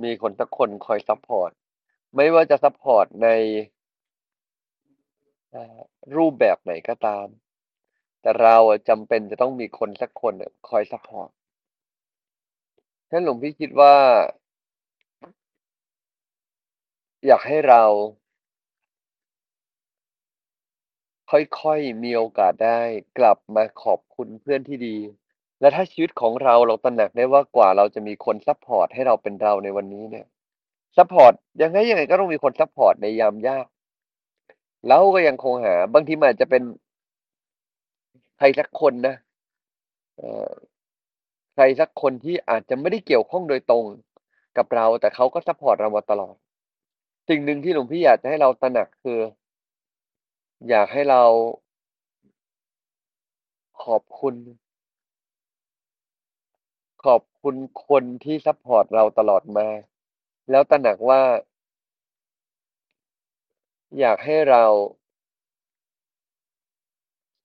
[0.04, 1.50] มีคนสักคนคอย support
[2.16, 3.28] ไม่ว่าจะ support ใน
[6.16, 7.26] รูปแบบไหนก็ตาม
[8.20, 8.56] แต่เรา
[8.88, 10.34] จำเป็นจะต้องมีคนสักคน
[10.68, 11.30] คอย support
[13.10, 13.94] ฉะนั้นหลวงพี่คิดว่า
[17.26, 17.82] อยากให้เรา
[21.30, 22.80] ค่อยๆมีโอกาสได้
[23.18, 24.96] กลับมาขอบคุณเพื่อนที่ดี
[25.60, 30.26] และถ้าชีวิตของเราเราตระหนักได้ว่ากว่าเราจะมีคน support ให้เราเป็นเราในวันนี้เนี่ย
[30.96, 33.66] support ยังไงยังไงก็ต้องมีคน support ในยามยาก
[34.88, 36.62] เราก็ยังคงหา บางทีมันอาจจะเป็น
[38.38, 39.14] ใครสักคนนะ
[41.60, 43.84] รสักคนที่อาจจะไม่ได้เกี่ยวข้องโดยตรง
[44.56, 46.34] กับเรา แต่เขาก็ซัปพอร์ตเรามาตลอด
[47.28, 49.20] สิ่งหนึ่งที่หลวงพี่อยากจะให้เราตระหนักคือ
[50.68, 51.22] อยากให้เรา
[53.82, 54.34] ขอบคุณ
[57.04, 59.68] ขอบคุณคนที่ซัปพอร์ตเราตลอดมา
[60.50, 61.22] แล้วตระหนักว่า
[63.98, 64.64] อยากให้เรา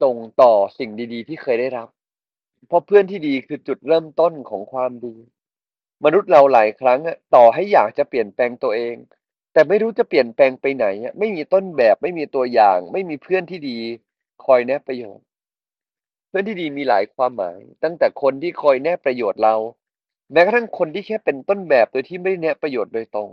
[0.02, 1.90] ส่งต่อสิ่งดี ๆ ที่เคยได้รับ
[2.68, 5.16] เพราะเพื่อนที่ดีคือจุดเริ่มต้นของความดี
[6.04, 8.96] มนุษย์เราหลายครั้งอะต่อให้อยากจะเปลี่ยนแปลงตัวเอง
[9.54, 10.86] แต่ไม่รู้จะเปลี่ยนแปลงไปไหน
[11.20, 13.78] ไม่มีต้นแบบไม่มีตัวอย่าง ไม่มีเพื่อนที่ดี
[14.46, 15.26] คอยแนะประโยชน์
[16.28, 19.56] เพื่อนที่ดีมีหลายความหมาย ตั้งแต่คนที่คอยแนะประโยชน์เรา
[20.32, 23.30] แม้กระทั่งคนที่แค่เป็นต้นแบบโดยที่ไม่ได้แนะประโยชน์โดยตรง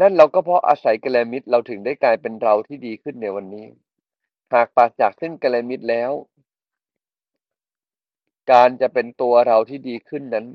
[0.00, 3.66] นั่นเราก็เพราะอาศัยกัลยาณมิตรเราถึงได้กลายเป็นเราที่ดีขึ้นในวันนี้
[4.52, 6.12] หากปราศจากซึ่งกัลยาณมิตรแล้ว
[8.52, 10.46] การจะเป็นตัวเราที่ดีขึ้นนั้น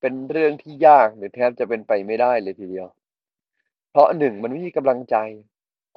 [0.00, 2.86] เป็นเรื่องที่ยากหรือแทบจะเป็นไปไม่ได้เลยทีเดียว
[3.90, 5.16] เพราะ1มันไม่มีกำลังใจ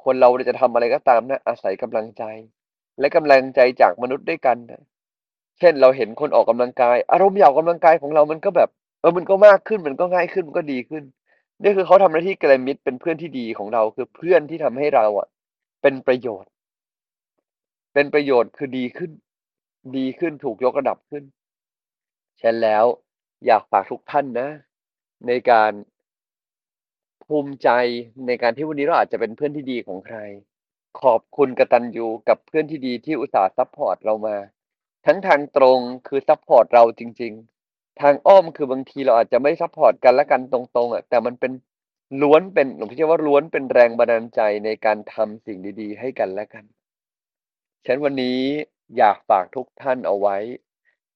[0.04, 2.24] คนเราจะทำอะไรก็ตามนะอาศัยกำลังใจ
[3.00, 4.82] และกำลังใจจากมนุษย์ด้วยกันนะ
[5.58, 8.68] เช่นเราเห็นคนออกกำลังกาย อารมณ์อยากออกกำลังกายของเรามันก็แบบ
[9.00, 11.04] เออมันก็มากขึ้นมันก็ง่ายขึ้นมันก็ดีขึ้น
[11.62, 15.28] นี่คือเขาทำหน้าที่กัลยาณมิตรเป็นเพื่อนที่ดีของเราคือเพื่อนที่ทำให้เราอะ
[15.82, 16.50] เป็นประโยชน์
[17.94, 19.10] เป็นประโยชน์คือดีขึ้น
[19.96, 21.24] ดีขึ้นถูกยกระดับขึ้น
[22.44, 22.84] ฉะนั้นแล้ว
[23.46, 24.48] อยากฝากทุกท่านนะ
[25.26, 25.72] ในการ
[27.24, 27.68] ภูมิใจ
[28.26, 30.18] ในการที่วันนี้เราอาจจะเป็นเพื่อนที่ดีของใคร
[31.02, 34.36] ขอบคุณกตัญญูกับเพื่อนที่ดีที่อุตส่าห์ support เรามา
[35.06, 37.32] ทั้งทางตรงคือ support เราจริง
[37.66, 41.52] ๆ ทางอ้อมคือบางทีเราอาจจะไม่ support กันและกันตรงๆอะแต่มันเป็น
[42.22, 46.64] ล้วนเป็นหลวงพี่เชื่อว่าล้วนเป็นแรงบันดาลใจในการทำสิ่งดีๆ ให้กันและกัน
[47.86, 48.40] ฉันวันนี้
[48.96, 50.36] อยากฝากทุกท่านเอาไว้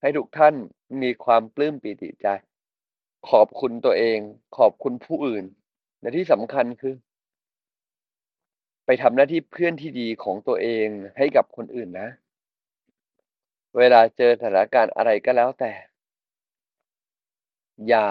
[0.01, 0.55] ให้ทุกท่าน
[1.03, 2.27] มีความปลื้มปีติใจ
[3.31, 4.18] ขอบคุณตัวเอง
[4.57, 5.44] ขอบคุณผู้อื่น
[6.01, 6.94] และที่สำคัญคือ
[8.87, 10.87] ไปทำหน้าที่เพื่อนที่ดีของตัวเอง
[11.18, 12.09] ให้กับคนอื่นนะ
[13.77, 15.72] เวลาเจอสถานการณ์อะไรก็แล้วแต่
[17.87, 18.07] อย่า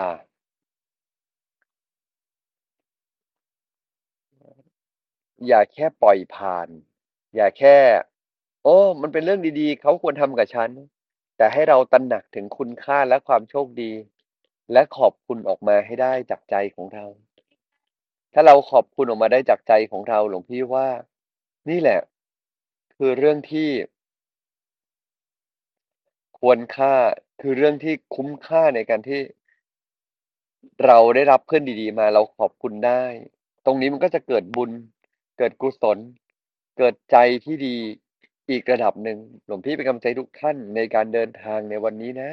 [5.47, 6.67] อย่าแค่ปล่อยผ่าน
[7.35, 7.77] อย่าแค่
[8.63, 10.69] โอ้ มันเป็นเรื่องดีๆ เขาควรทำกับฉัน
[11.37, 13.91] แต่ให้เราตระหนักถึงคุณค่าและความโชคดี
[14.73, 17.05] และขอบคุณออกมาให้ได้จากใจของเรา
[18.33, 20.87] ถ้าเราขอบคุณออกมาได้จากใจของเราหลวงพี่ว่า
[21.69, 21.99] นี่แหละ
[22.95, 23.69] คือเรื่องที่
[26.39, 26.93] ควรค่า
[27.41, 29.21] คือเรื่องที่คุ้มค่าในการที่
[30.85, 33.03] เราได้รับเพื่อนดีๆ มาเราขอบคุณได้
[33.65, 34.71] ตรงนี้มันก็จะเกิดบุญ
[35.37, 35.97] เกิดกุศล
[36.77, 37.77] เกิดใจที่ดี
[38.49, 42.31] อีกระดับหนึ่งหลวงพี่เป็นกำลังใจทุกท่านในการเดินทางในวันนี้นะ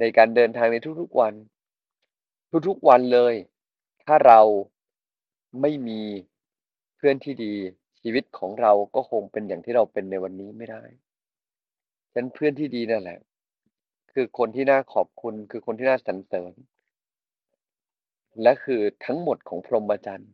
[0.00, 1.34] ในการเดินทางในทุกๆวัน
[2.68, 3.34] ทุกๆวันเลย
[4.04, 4.40] ถ้าเรา
[5.60, 6.00] ไม่มี
[6.96, 7.54] เพื่อนที่ดี
[8.00, 10.82] ชีวิตของเราก็คงเป็นอย่างที่เราเป็นในวันนี้ไม่ได้
[12.12, 13.18] ฉะนั้นเพื่อนที่ดีนั่นแหละ
[14.12, 16.52] คือคนที่น่าขอบคุณ คือคนที่น่าสรรเสริญ
[18.42, 20.32] และคือทั้งหมดของพรหมจรรย์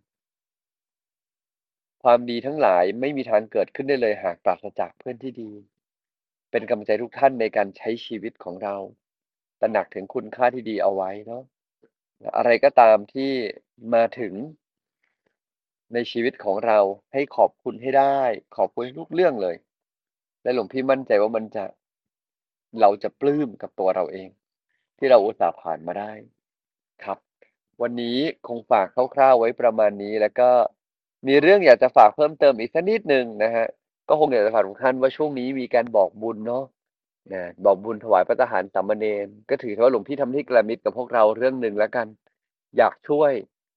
[2.03, 5.53] ความดีทั้งหลายไม่มีทางเกิดขึ้นได้เลยหากปราศจากเพื่อนที่ดี
[6.51, 8.77] เป็นกำลังใจทุกท่านในการใช้ชีวิตของเรา
[9.61, 11.43] ตระหนักถึงคุณค่าที่ดีเอาไว้เนาะ
[12.37, 13.31] อะไรก็ตามที่
[13.95, 14.33] มาถึง
[15.95, 16.79] ในชีวิตของเรา
[17.13, 18.21] ให้ขอบคุณให้ได้
[18.57, 19.57] ขอบคุณทุกเรื่องเลย
[20.43, 21.65] และหลวงพี่มั่นใจว่ามันจะ
[22.81, 24.29] เราจะปลื้มกับตัวเราเอง
[24.99, 26.13] ที่เราอุตส่าห์ผ่านมาได้
[27.05, 27.19] ครับ
[27.83, 30.51] วันนี้คงฝากคร่าวๆไว้ประมาณนี้แล้วก็
[31.27, 33.67] มีเรื่องอยากจะฝากเพิ่มเติมอีกสักนิดหนึ่งนะครับ
[34.09, 36.65] ก็คงอยากจะฝากทุกท่านว่าช่วงนี้มีการบอกบุญเนาะ
[37.33, 42.07] นะบอกบุญถวายภัตตาหารสามเณรก็ถือว่าหลวงพี่ทำหน้าที่กัลยาณมิตรกับพวกเราเรื่องหนึ่งแล้วกัน
[42.77, 43.33] อยากช่วย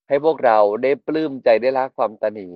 [0.08, 2.48] ให้พวกเราได้ปลื้มใจได้ละความตนี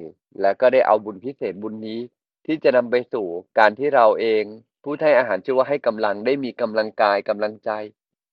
[0.42, 2.00] แล้วก็ได้เอาบุญพิเศษบุญนี้
[2.46, 3.28] ที่จะนำไปสู่
[3.60, 4.44] การที่เราเอง
[4.84, 7.72] ผู้ให้อาหารชื่อว่าให้กำลังได้มีกำลังกายกำลังใจ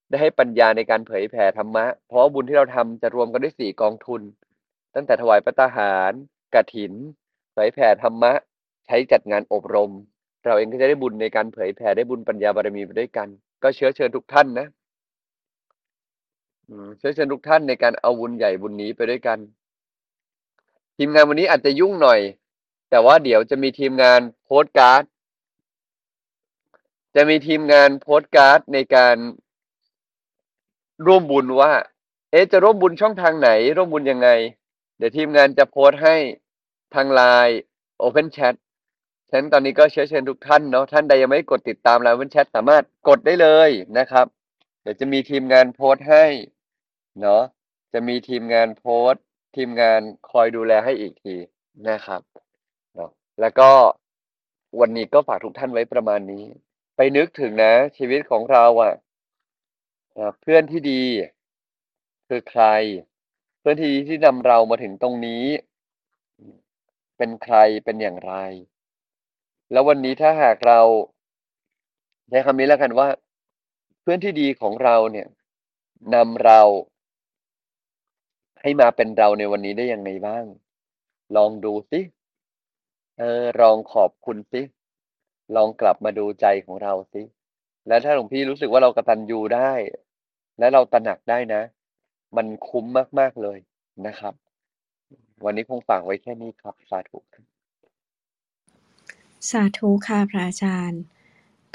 [0.08, 4.22] ได้ให้ปัญญาในการเผยแผ่ธรรมะ เพราะบุญที่เราทำจะรวมกันด้วยสี่กองทุน
[4.94, 6.12] ตั้งแต่ถวายพระตาหาร
[6.56, 6.92] กถิน
[7.52, 8.32] เผยแผ่ธรรมะ
[8.86, 9.92] ใช้จัดงานอบรม
[10.44, 13.28] เราเองก็จะได้บุญในการเผยแผ่ได้บุญปัญญาบารมีไปด้วยกัน
[13.62, 14.68] ก็เชื้อเชิญทุกท่านนะ
[16.98, 19.38] เชื้อเชิญทุกท่านในการเอาบุญใหญ่บุญนี้ไปด้วยกัน
[20.96, 22.20] ทีมงานวันนี้อาจจะยุ่งหน่อย
[22.90, 25.02] แต่ว่าเดี๋ยวจะมีทีมงานโพสการ์ด
[27.14, 29.16] จะมีทีมงานโพสการ์ดในการ
[31.06, 31.72] ร่วมบุญว่า
[32.30, 34.28] เอ๊ะจะร่วมบุญช่องทางไหน ร่วมบุญยังไง
[34.98, 36.16] เดี๋ยวทีมงานจะโพสให้
[36.94, 37.58] ทางไลน์
[38.02, 38.54] Open Chat
[39.28, 44.26] ฉะนั้นตอนนี้ก็เชื้อเชิญทุกท่านเนาะท่านใดยังไม่กดติดตามไลน์ Open Chat สามารถกดได้เลยนะครับ
[44.82, 46.24] เดี๋ยวจะมีทีมงานโพสให้
[47.20, 47.42] เนาะ
[47.92, 49.12] จะมีทีมงานโพส
[49.56, 51.34] ทีมงานคอยดูแลให้อีกที
[51.88, 52.22] นะครับ
[52.94, 53.70] เนาะแล้วก็
[54.80, 56.44] วันนี้ก็ฝากทุกท่านไว้ประมาณนี้
[56.96, 58.94] ไปนึกถึงนะ ชีวิตของเราอะ่ะ
[60.40, 61.02] เพื่อนที่ดี
[62.28, 62.64] คือใคร
[63.60, 65.44] เพื่อนที่ดีที่นำเรามาถึงตรงนี้
[67.16, 68.34] เป็นใครเป็นอย่างไร
[69.72, 70.80] แล้ววันนี้ถ้าหากเรา
[72.28, 73.08] ใช้คำนี้แล้วกันว่า
[74.00, 75.26] เพื่อนที่ดีของเราเนี่ย
[76.14, 76.60] นำเรา
[78.60, 80.44] ให้มาเป็นเราในวันนี้ได้ยังไงบ้าง
[81.36, 82.00] ลองดูสิ
[83.18, 84.62] เออลองขอบคุณสิ
[85.56, 87.22] ลองกลับมาดูใจของเราสิ
[87.88, 89.72] และถ้าหลวงพี่รู้สึกว่าเรากระตันยูได้
[90.58, 91.62] และเราตระหนักได้นะ
[92.36, 92.84] มันคุ้ม
[93.18, 93.58] มาก ๆ เลย
[94.06, 94.34] นะครับ
[95.44, 97.18] วันนี้คงฝากไว้แค่นี้ครับ สาธุ
[99.50, 101.02] สาธุค่ะพระอาจารย์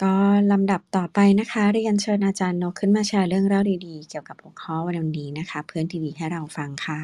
[0.03, 0.15] ก็
[0.51, 6.99] ลำดับต่อไปนะคะ เรียนเชิญอาจารย์นกขึ้นมาแชร์เรื่องเล่าดีๆ เกี่ยวกับหัวข้อวันนี้นะคะ เพื่อนที่ดีให้เราฟังค่ะ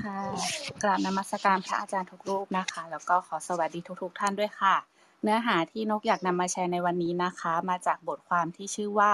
[0.00, 0.18] ค่ะ
[0.82, 4.76] กราบนมัสการพระอาจารย์ทุกรูปนะคะ แล้วก็ขอสวัสดีทุกๆท่านด้วยค่ะ
[5.22, 9.12] เนื้อหาที่นกอยากนำมาแชร์ในวันนี้นะคะ มาจากบทความที่ชื่อว่า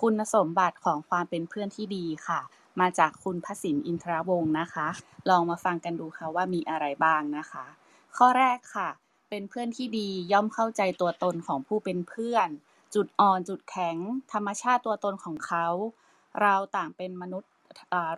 [0.00, 2.40] คุณสมบัติของความเป็นเพื่อนที่ดีค่ะ
[2.80, 4.88] มาจากคุณพสินอินทรวงศ์นะคะ
[5.28, 7.64] ลองมาฟังกันดูค่ะว่ามีอะไรบ้างนะคะ
[8.16, 8.88] ข้อแรกค่ะ
[9.30, 12.48] เป็นเพื่อนที่ดีย่อมเข้าใจตัวตนของผู้เป็นเพื่อน
[12.94, 13.96] จุดอ่อนจุดแข็ง
[14.32, 15.66] ธรรมชาติตัวตนของเขา
[16.42, 17.50] เราต่างเป็นมนุษย์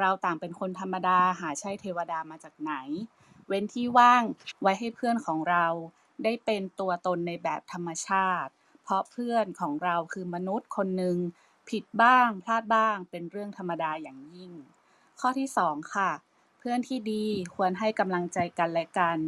[0.00, 2.74] เราต่างเป็นคนธรรมดาหาใช่เทวดามาจากไหน
[3.48, 4.22] เว้นที่ว่าง
[4.62, 5.66] ไว้ให้เพื่อนของเรา
[6.24, 8.50] ได้เป็นตัวตนในแบบธรรมชาติ
[8.84, 11.16] เพราะเพื่อนของเราคือมนุษย์คนหนึ่ง
[11.70, 14.52] ผิดบ้าง พลาดบ้าง เป็นเรื่องธรรมดาอย่างยิ่ง
[15.20, 16.10] ข้อที่ 2 ค่ะ
[16.58, 19.18] เพื่อนที่ดีควรให้กำลังใจกันและกัน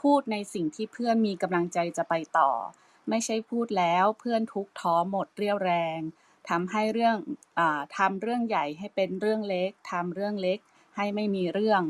[0.00, 2.50] พูดในสิ่งที่เพื่อนมีกำลังใจจะไปต่อ
[3.08, 6.00] ไม่ใช่พูดแล้วเพื่อนทุกท้อหมดเรี่ยวแรง
[6.48, 7.16] ทำให้เรื่อง
[7.58, 7.60] อ
[7.96, 10.58] ทำเรื่องใหญ่ให้เป็นเรื่องเล็กทำเรื่องเล็ก
[10.96, 11.82] ให้ไม่มีเรื่อง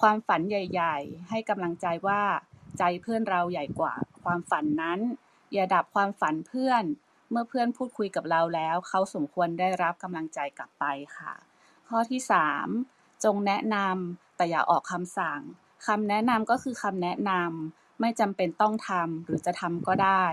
[0.00, 2.22] ความฝันใหญ่ ๆ ให้กำลังใจว่า
[2.78, 5.00] ใจเพื่อนเราใหญ่กว่าความฝันนั้น
[5.52, 6.84] อย่าดับความฝันเพื่อน
[7.34, 10.84] เมื่อเพื่อนพูดคุยกับเราแล้ว เขาสมควรได้รับกำลังใจกลับไป
[11.16, 11.34] ค่ะ
[11.88, 12.20] ข้อที่
[12.72, 15.40] 3 จงแนะนำแต่อย่าออกคำสั่ง
[15.86, 20.24] คำแนะนำก็คือคำแนะนำไม่จำเป็นต้องทำหรือจะทำก็ได้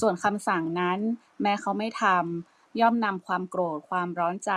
[0.00, 0.98] ส่วนคำสั่งนั้น
[1.42, 4.50] แม้เขาไม่ทำย่อมนำความโกรธความร้อนใจ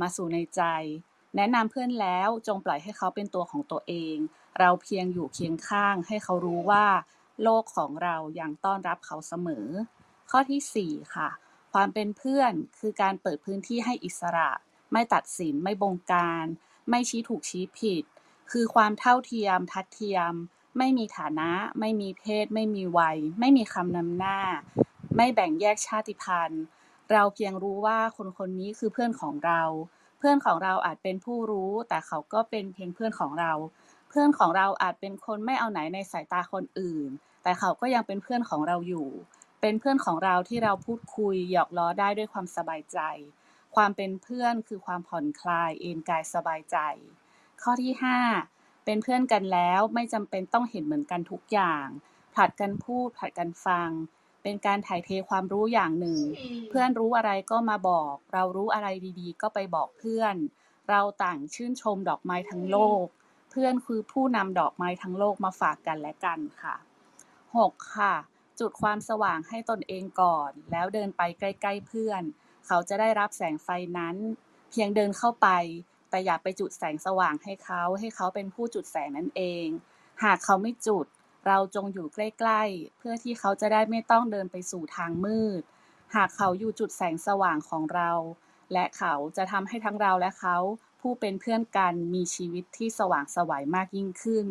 [0.00, 0.62] มาสู่ในใจ
[1.36, 4.16] แนะนำเพื่อนแล้วจงปล่อยให้เขาเป็นตัวของตัวเอง
[4.58, 6.86] เราเพียงอยู่เคียงข้างให้เขารู้ว่า
[7.42, 9.66] โลกของเรายังต้อนรับเขาเสมอ
[10.34, 11.28] ข้อที่ 4 ค่ะ
[11.72, 14.50] ความเป็นเพื่อนคือการเปิดพื้นที่ให้อิสระ
[14.92, 16.44] ไม่ตัดสินไม่บงการ
[16.90, 18.04] ไม่ชี้ถูกชี้ผิด
[18.50, 20.32] คือความเท่าเทียม ทัดเทียม
[20.78, 24.38] ไม่มีฐานะ ไม่มีเพศ ไม่มีวัย ไม่มีคำนำหน้า
[25.16, 26.62] ไม่แบ่งแยกชาติพันธุ์
[27.12, 29.62] เราเพียงรู้ว่าคนคนนี้คือเพื่อนของเรา
[30.18, 33.52] เพื่อนของเราอาจเป็นผู้รู้ แต่เขาก็เป็นเพียงเพื่อนของเรา
[34.08, 37.08] เพื่อนของเราอาจเป็นคนไม่เอาไหนในสายตาคนอื่น
[37.42, 39.08] แต่เขาก็ยังเป็นเพื่อนของเราอยู่
[39.60, 42.98] เป็นเพื่อนของเราที่เราพูดคุยหยอกล้อได้ด้วยความสบายใจ
[43.74, 46.76] ความเป็นเพื่อนคือความผ่อนคลายเอนกายสบายใจ
[47.62, 47.92] ข้อที่
[48.38, 51.86] 5 เป็นเพื่อนกันแล้วไม่จำเป็นต้องเห็นเหมือนกันทุกอย่าง
[52.34, 53.90] ผลัดกันพูดผลัดกันฟัง
[54.42, 56.20] เป็นการถ่ายเทความรู้อย่างหนึ่ง
[56.68, 58.88] เพื่อนรู้อะไรก็มาบอก เรารู้อะไร
[59.20, 60.34] ดีๆ ก็ไปบอกเพื่อน
[60.88, 63.04] เราต่างชื่นชมดอกไม้ทั้งโลก
[63.50, 66.74] เพื่อนคือผู้นำดอกไม้ทั้งโลกมาฝากกันและกันค่ะ
[67.34, 67.96] 6.
[67.96, 68.14] ค่ะ
[68.60, 72.22] จุดความสว่างให้ตนเองก่อน แล้วเดินไปใกล้ ๆเพื่อน
[72.66, 73.68] เขาจะได้รับแสงไฟ
[73.98, 74.16] นั้น
[74.70, 75.48] เพียงเดินเข้าไป
[76.10, 79.66] แต่อย่าไปจุดแสงสว่างให้เขา ให้เขาเป็นผู้จุดแสงนั่นเอง
[80.24, 81.06] หากเขาไม่จุด
[81.46, 85.62] เราจงอยู่ใกล้ ๆ เพื่อที่เขาจะได้ไม่ต้องเดินไปสู่ทางมืด
[86.14, 88.10] หากเขาอยู่จุดแสงสว่างของเรา
[88.72, 90.56] และเขาจะทำให้ทั้งเราและเขา
[91.00, 94.46] ผู้เป็นเพื่อนกันมีชีวิตที่สว่างสวัยมากยิ่งขึ้น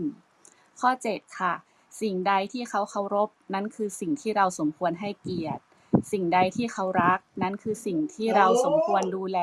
[0.80, 1.54] ข้อ 7 ค่ะ
[2.01, 5.63] สิ่งใดที่เขาเคารพนั้นคือสิ่งที่เราสมควรให้เกียรติ
[6.12, 9.39] สิ่งใดที่เขารักนั้นคือสิ่งที่เราสมควรดูแล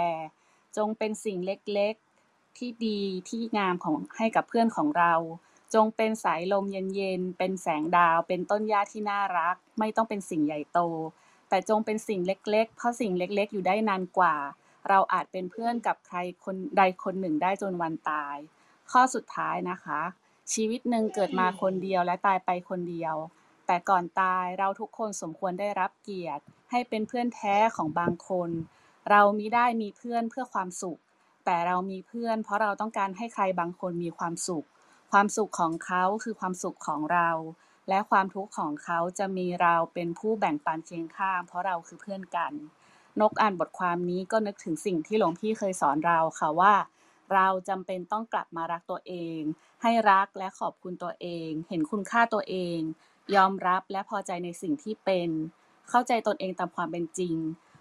[0.77, 5.15] จงเป็นสิ่งเล็กๆที่ดีที่งามของให้กับเพื่อนของเรา
[5.75, 10.81] จงเป็นสายลมเย็นๆเป็นแสงดาว เป็นต้นหญ้าที่น่ารัก ไม่ต้องเป็นสิ่งใหญ่โต
[11.49, 14.37] แต่จงเป็นสิ่งเล็ก ๆ เพราะสิ่งเล็กๆ อยู่ได้นานกว่า
[14.89, 18.37] เราอาจเป็นเพื่อนกับใครคนใดคนหนึ่งได้จนวันตาย
[18.91, 20.01] ข้อสุดท้ายนะคะ
[20.53, 23.15] ชีวิตหนึ่งเกิดมาคนเดียวและตายไปคนเดียว
[23.67, 28.51] แต่ก่อนตายเราทุกคนสมควรได้รับเกียรติ ให้เป็นเพื่อนแท้ของบางคน
[29.11, 30.99] เรามิได้มีเพื่อนเพื่อความสุข
[31.45, 34.67] แต่เรามีเพื่อน เพราะเราต้องการให้ใครบางคนมีความสุข
[35.13, 37.31] ความสุขของเขาคือความสุขของเรา
[37.89, 42.53] และความทุกข์ของเขาจะมีเราเป็นผู้แบ่งปันเคียงข้าง เพราะเราคือเพื่อนกัน
[43.21, 46.75] นกอ่านบทความนี้ก็นึกถึงสิ่งที่หลวงพี่เคยสอนเราค่ะว่า
[47.33, 49.41] เราจำเป็นต้องกลับมารักตัวเอง
[49.83, 52.79] ให้รักและขอบคุณตัวเอง เห็นคุณค่าตัวเอง
[53.35, 55.31] ยอมรับและพอใจในสิ่งที่เป็น
[55.91, 57.37] เข้าใจตนเองตามความเป็นจริง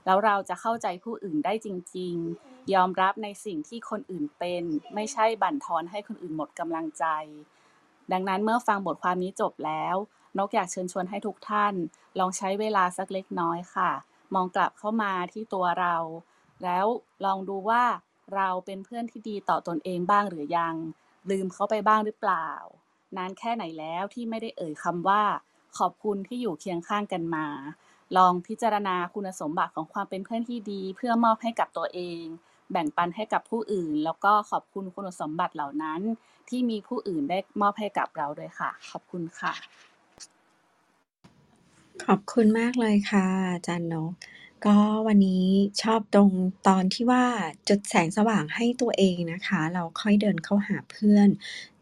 [0.06, 4.64] แล้วเราจะเข้าใจผู้อื่นได้จริง ๆ ยอมรับในสิ่งที่คนอื่นเป็น
[4.96, 7.06] ไม่ใช่บั่นทอนให้คนอื่นหมดกำลังใจ
[8.12, 9.96] ดังนั้นเมื่อฟังบทความนี้จบแล้ว
[10.38, 11.74] นกอยากเชิญชวนให้ทุกท่าน
[12.20, 13.92] ลองใช้เวลาสักเล็กน้อยค่ะ
[14.34, 15.96] มองกลับเข้ามาที่ตัวเรา
[16.64, 16.86] แล้ว
[17.26, 17.84] ลองดูว่า
[18.34, 20.76] เราเป็นเพื่อนที่ดีต่อตนเองบ้างหรือยัง
[21.30, 22.50] ลืมเขาไปบ้างหรือเปล่า
[23.18, 25.24] นานแค่ไหนแล้วที่ไม่ได้เอ่ยคำว่า
[25.78, 27.48] ขอบคุณที่อยู่เคียงข้างกันมา
[28.18, 32.24] ลองพิจารณาคุณสมบัติของความเป็นเพื่อนที่ดี เพื่อมอบให้กับตัวเอง
[32.72, 36.02] แบ่งปันให้กับผู้อื่น แล้วก็ขอบคุณคุณสมบัติเหล่านั้น
[36.50, 39.54] ที่มีผู้อื่นได้มอบให้กับเราด้วยค่ะ ขอบคุณค่ะ
[42.06, 44.12] ขอบคุณมากเลยค่ะอาจารย์นก
[44.66, 45.46] ก็วันนี้
[45.82, 46.32] ชอบตรง
[46.68, 47.26] ตอนที่ว่า
[47.70, 51.30] จุดแสงสว่างให้ตัวเองนะคะ เราค่อยเดินเข้าหาเพื่อน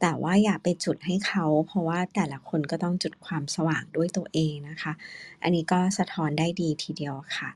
[0.01, 4.93] แต่ว่าอย่าไปจุดให้เขา เพราะว่าแต่ละคนก็ต้องจุดความสว่างด้วยตัวเองนะคะ
[5.43, 7.49] อันนี้ก็สะท้อนได้ดีทีเดียวค่ะ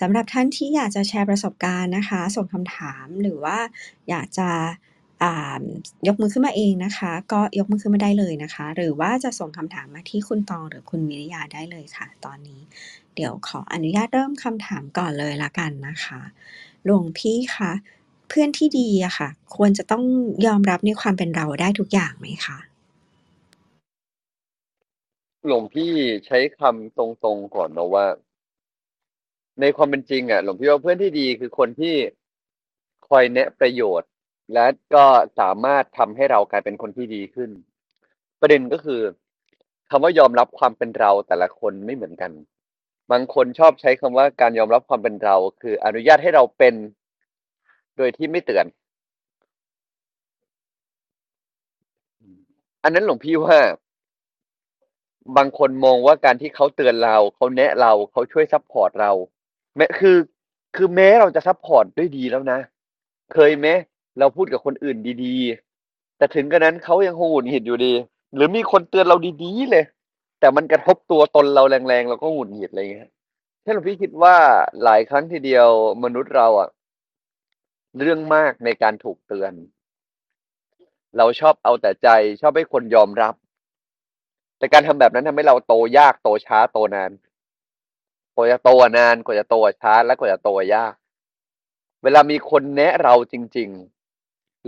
[0.00, 3.58] สำหรับท่านที่อยากจะแชร์ประสบการณ์นะคะ ส่งคำถามหรือว่า
[4.08, 4.50] อยากจะ
[6.08, 12.60] ยกมือขึ้นมาเองนะคะ ก็ยกมือขึ้นมาได้เลยนะคะ หรือว่าจะส่งคำถามมาที่คุณตองหรือคุณมิริยาได้เลยค่ะ ตอนนี้
[13.14, 16.20] เดี๋ยวขออนุญาตเริ่มคำถามก่อนเลยละกันนะคะ
[16.84, 17.72] หลวงพี่คะ
[18.28, 20.04] เพื่อนที่ดีอะค่ะ ควรจะต้อง
[20.46, 22.58] ยอมรับในความเป็นเราได้ทุกอย่างไหมคะ
[25.46, 25.92] หลวงพี่
[26.26, 28.06] ใช้คำตรงๆก่อนเนาะว่า
[29.60, 31.94] ในความเป็นจริงอะหลวงพี่ว่าเพื่อนที่ดีคือคนที่
[33.08, 34.10] คอยแนะประโยชน์
[34.54, 35.06] และก็
[35.40, 37.50] สามารถทำให้เรากลายเป็นคนที่ดีขึ้น
[38.40, 39.00] ประเด็นก็คือ
[39.90, 42.32] คำว่ายอมรับความเป็นเราแต่ละคนไม่เหมือนกัน
[43.10, 46.74] บางคนชอบใช้คำว่าการยอมรับความเป็นเรา คืออนุญาตให้เราเป็น
[47.96, 48.66] โดยที่ไม่เตือน
[52.82, 53.58] อันนั้นหลวงพี่ว่า
[55.36, 59.12] บางคนมองว่าการที่เขาเตือนเราเขาแนะเราเขาช่วย support เรา
[59.76, 60.16] แม้คือ
[60.76, 62.58] คือแม้เราจะ support ด้วยดีแล้วนะ
[63.32, 63.68] เคยไหม
[64.18, 67.92] เราพูดกับคนอื่นดีๆ แต่ถึงกระนั้นเขายังหงุดหงิดอยู่ดี
[68.34, 69.84] หรือมีคนเตือนเราดีๆเลย
[70.40, 73.10] แต่มันกระทบตัวตนเราแรงๆเราก็หงุดหงิดอะไรเงี้ย
[73.64, 74.36] ถ้าหลวงพี่คิดว่า
[74.84, 75.68] หลายครั้งทีเดียว
[76.04, 76.68] มนุษย์เราอะ
[77.98, 79.52] เรื่องมากในการถูกเตือน
[81.16, 82.08] เราชอบเอาแต่ใจ
[82.40, 83.34] ชอบให้คนยอมรับ
[84.58, 87.10] แต่การทำแบบนั้นทำให้เราโตยากโตช้าโตนาน
[88.34, 90.94] กว่าจะโตนานกว่าจะโตช้าและกว่าจะโตยาก
[92.02, 93.99] เวลามีคนแนะเราจริง ๆ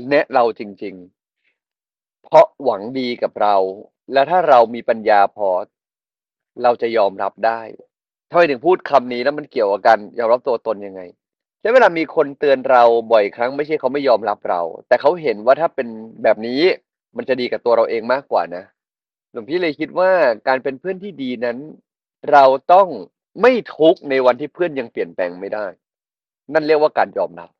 [0.08, 0.94] แนะเราจริง
[1.60, 3.56] ๆ เพราะหวังดีกับเรา
[4.12, 5.48] และถ้าเรามีปัญญาพอ
[6.62, 7.60] เราจะยอมรับได้
[8.30, 11.02] ทำไมถึงพูดคำนี้แล้วมันเกี่ยวกับการยอมรับตัวตนยังไง
[11.60, 15.88] ใช้เวลามีคนเตือนเราบ่อยครั้งไม่ใช่เขาไม่ยอมรับเรา แต่เขาเห็นว่าถ้าเป็น
[16.22, 16.62] แบบนี้
[17.16, 18.64] มันจะดีกับตัวเราเองมากกว่านะ
[19.32, 20.10] หลวงพี่เลยคิดว่า
[20.48, 21.58] การเป็นเพื่อนที่ดีนั้น
[22.32, 22.88] เราต้อง
[23.42, 25.66] ไม่ทุกข์ในวันที่เพื่อนยังเปลี่ยนแปลงไม่ได้
[26.52, 27.50] นั่นเรียกว่าการยอมรับ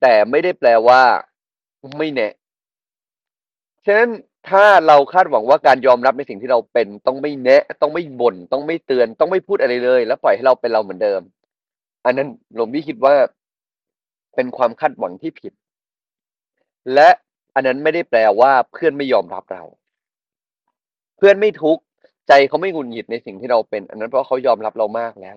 [0.00, 1.02] แต่ไม่ได้แปลว่า
[1.98, 2.28] ไม่แน่
[3.86, 4.10] ฉะนั้น
[4.48, 11.20] ถ้าเราคาดหวังว่าการยอมรับในสิ่งที่เราเป็นต้องไม่แนะต้องไม่บ่นต้องไม่เตือนต้องไม่พูดอะไรเลย แล้วปล่อยให้เราเป็นเราเหมือนเดิม
[12.04, 13.14] อันนั้นหลวงพี่คิดว่า
[14.34, 15.52] เป็นความคาดหวังที่ผิด
[16.94, 17.08] และ
[17.54, 19.62] อันนั้นไม่ได้แปลว่าเพื่อนไม่ยอมรับเรา
[21.16, 21.82] เพื่อนไม่ทุกข์
[22.28, 25.36] ใจเขาไม่หงุดหงิดในสิ่งที่เราเป็น อันนั้นเพราะเขายอมรับเรามากแล้ว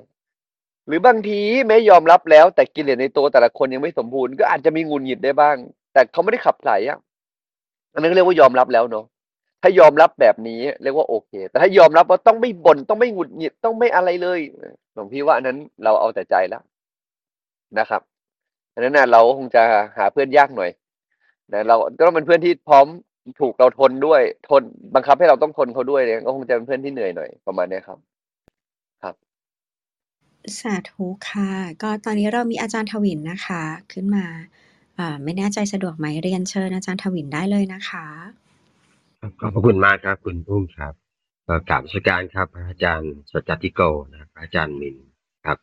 [0.88, 5.58] หรือบางทีแม้ยอมรับแล้ว แต่กิเลสในตัวแต่ละคนยังไม่สมบูรณ์ก็อาจจะมีหงุดหงิดได้บ้าง
[5.96, 7.00] แต่เขาไม่ได้ขับไล่อะ
[7.94, 9.06] อันนั้นเรียกว่ายอมรับแล้วเนาะ
[9.62, 14.40] ถ้ายอมรับแบบนี้เรียกว่าโอเค แต่ถ้ายอมรับว่าต้องไม่บน่นต้องไม่หงุดหงิดต้องไม่อะไรเลย
[14.94, 16.62] หลวงพี่ว่าอันนั้นเราเอาแต่ใจแล้ว
[17.80, 18.02] นะครับ
[18.74, 19.64] อันนั้นนะเราคงจะ
[19.98, 20.72] หาเพื่อนยากหน่อย
[21.54, 22.86] นะเราก็ต้องเป็นเพื่อนที่พร้อม
[23.40, 24.62] ถูกเราทนด้วย ทน
[24.96, 28.00] บังคับให้เราต้องทนเขาด้วยเนี่ยก็คงจะเป็นเพื่อนที่เหนื่อยหน่อยประมาณนี้ครับ
[29.04, 29.16] ครับ
[30.60, 34.26] สาธุค่ะ ก็ตอนนี้เรามีอาจารย์ทวินนะคะ ขึ้นมา
[35.24, 38.06] ไม่แน่ใจสะดวกไหมเรียนเชิญอาจารย์ทวินได้เลยนะคะ
[39.40, 40.94] ขอบพระคุณมากครับ คุณพุ่มครับ
[41.70, 43.82] กราบนมัสการครับอาจารย์สัจจติโก
[44.12, 44.96] นะครับอาจารย์มิน
[45.46, 45.58] ครับ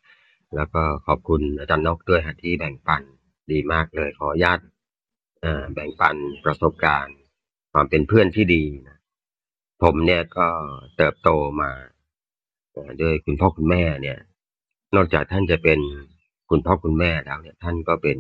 [0.55, 3.03] แล้วก็ขอบคุณอาจารย์นกด้วยที่แบ่งปัน
[3.51, 4.59] ดีมากเลยขออนุญาต
[5.75, 7.17] แบ่งปันประสบการณ์
[7.73, 8.99] ความเป็นเพื่อนที่ดีนะ
[9.83, 10.47] ผมเนี่ยก็
[10.97, 11.29] เติบโต
[11.61, 11.71] มา
[13.01, 14.19] ด้วยคุณพ่อคุณแม่เนี่ย
[14.97, 15.81] นอกจากท่านจะเป็น
[16.51, 18.19] คุณพ่อคุณแม่แล้วเนี่ย ท่านก็เป็น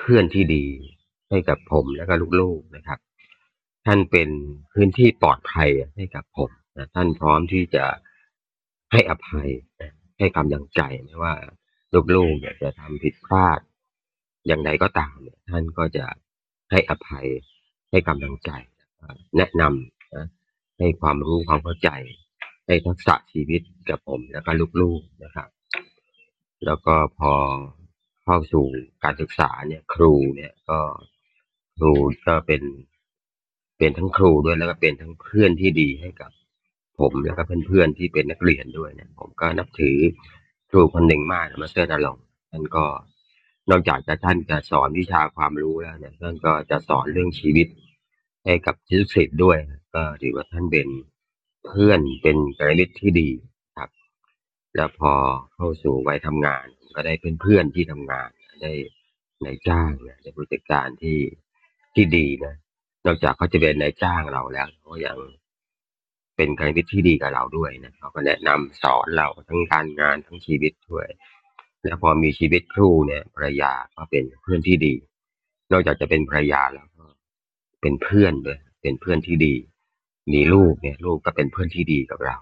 [0.00, 0.66] เพื่อนที่ดี
[1.30, 2.98] ให้กับผมแล้วก็ลูกๆนะครับ
[3.86, 4.28] ท่านเป็น
[4.72, 7.84] พื้นที่ปลอดภัยให้กับผมนะท่านพร้อมที่จะ
[8.92, 9.48] ให้อภัย
[10.18, 11.34] ให้กำลังใจไม่ว่า
[12.16, 13.60] ลูกๆเนี่ยจะทำผิดพลาด
[14.46, 16.04] อย่างไรก็ตามเนี่ยท่านก็จะ
[16.70, 17.26] ให้อภัย
[17.90, 18.50] ให้กำลังใจ
[19.36, 20.26] แนะนำนะ
[20.78, 21.90] ให้ความรู้ความเข้าใจ
[22.66, 24.50] ให้ทักษะชีวิตกับผมแล้วก็
[24.82, 25.48] ลูกๆนะครับ
[26.64, 27.32] แล้วก็พอ
[28.32, 28.66] เข้าสู่
[29.04, 30.78] การศึกษาเนี่ยครูเนี่ยก็
[31.78, 31.92] ครู
[32.26, 32.62] ก็เป็น
[33.78, 36.30] เป็นทั้งครูด้วยแล้วก็เป็นทั้งเพื่อนที่ดีให้กับ
[36.98, 39.98] ผมแล้วก็เพื่อนๆที่เป็นนักเรียนด้วยเนี่ย ผมก็นับถือ
[40.70, 42.16] ครูคนหนึ่งมากมาสเตอร์ดลง
[42.50, 42.84] ท่านก็
[43.70, 47.68] นอกจากจะท่านจะสอนวิชาความรู้แล้วเนี่ยท่านก็จะสอนเรื่องชีวิต
[48.44, 49.58] ให้กับลูกศิษย์ด้วย
[49.94, 50.88] ก็ถือว่าท่านเป็น
[51.66, 53.30] เพื่อนเป็นกัลยาณมิตที่ดี
[54.76, 55.12] แล้วพอ
[55.54, 58.28] เข้าสู่วัยทำงาน ก็ได้เพื่อนๆที่ทำงาน
[58.62, 58.72] ได้
[59.44, 61.18] นายจ้างเนี่ยได้ผู้จัดการที่
[61.94, 62.54] ที่ดีนะ
[63.06, 65.16] นอกจากเขาจะเป็นนายจ้างเราแล้วเขายัง
[66.36, 71.08] เป็นกัลยาณมิตรที่ดีกับเราด้วยนะเขาก็แนะนำสอนเราทั้งการงานทั้งชีวิตด้วย
[71.84, 74.94] แล้วพอมีชีวิตครูเนี่ยภรรยาก็เป็นเพื่อนที่ดี
[75.72, 77.04] นอกจากจะเป็นภรรยาแล้วก็
[77.80, 79.54] เป็นเพื่อนด้วยเป็นเพื่อนที่ดี
[80.32, 82.36] มีลูกเนี่ยลูกก็เป็นเพื่อนที่ดีกับเรา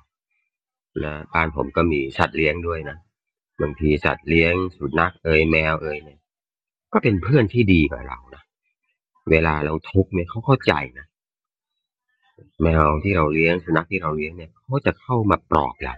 [1.00, 2.96] และบ้านผมก็มีสัตว์เลี้ยงด้วยนะ
[3.60, 6.18] บางทีสัตว์เลี้ยงสุนัขเอ่ยแมวเอ่ยเนี่ย
[6.92, 8.42] ก็เป็นเพื่อนที่ดีกับเรานะ
[9.30, 11.06] เวลาเราทุกข์เนี่ยเขาเข้าใจนะ
[12.62, 15.94] แมวที่เราเลี้ยงสุนัขที่เราเลี้ยงเนี่ยเขาจะเข้ามาปลอบเรา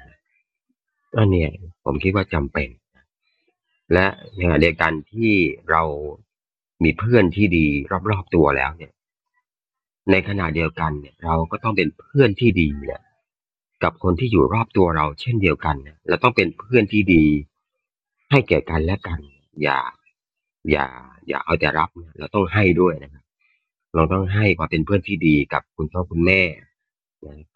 [1.18, 1.50] อันเนี้ย
[1.84, 2.68] ผมคิดว่าจำเป็น
[3.92, 5.32] และในขณะเดียวกันที่
[5.70, 5.82] เรา
[6.84, 7.66] มีเพื่อนที่ดี
[8.10, 8.92] รอบๆตัวแล้วเนี่ย
[10.10, 13.00] ในขณะเดียวกันเนี่ย เราก็ต้องเป็นเพื่อนที่ดีเนี่ย
[13.82, 15.76] กับคนที่อยู่รอบตัวเราเช่นเดียวกัน
[16.08, 17.24] เราต้องเป็นเพื่อนที่ดี
[18.30, 19.20] ให้แก่กันและกัน
[19.62, 19.78] อย่า
[20.70, 20.86] อย่า
[21.28, 23.24] อย่าเอาแต่รับเราต้องให้ด้วยนะครับ
[23.94, 26.42] เราต้องให้ความเป็นเพื่อนที่ดีกับคุณพ่อคุณแม่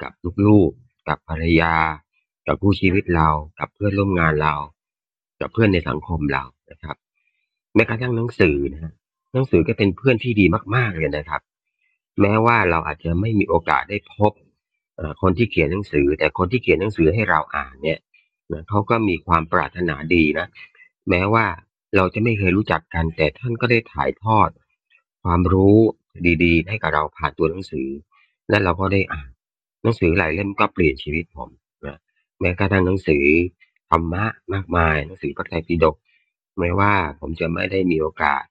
[0.03, 0.13] กับ
[0.47, 1.75] ลูกๆ กับภรรยา
[2.47, 4.55] กับผู้ชีวิตเรา กับเพื่อนร่วมงานเรา
[5.41, 6.97] กับเพื่อนในสังคมเรานะครับ
[7.75, 8.93] แม้กระทั่งหนังสือนะฮะ
[9.33, 10.45] หนังสือก็เป็นเพื่อนที่ดี
[10.77, 11.41] มาก ๆเลยนะครับ
[12.21, 14.33] แม้ว่าเราอาจจะไม่มีโอกาสได้พบ
[15.23, 17.99] คนที่เขียนหนังสือ แต่คนที่เขียนหนังสือให้เราอ่านเนี่ย
[18.53, 20.47] นะเขาก็มีความปรารถนาดีนะ
[21.09, 21.47] แม้ว่า
[21.97, 24.51] เราจะไม่เคยรู้จักกัน แต่ท่านก็ได้ถ่ายทอด
[25.25, 25.79] ความรู้
[26.45, 27.89] ดีๆ ให้กับเราผ่านตัวหนังสือ
[28.49, 29.31] และเราก็ได้อ่าน
[29.83, 31.51] หนังสือหลายเล่มก็เปลี่ยนชีวิตผม
[31.87, 31.99] นะ
[32.41, 33.25] แม้กระทั่งหนังสือ
[33.91, 35.97] ธรรมะมากมาย หนังสือพระไตรปิฎก
[36.59, 38.43] แม้ว่าผมจะไม่ได้มีโอกาส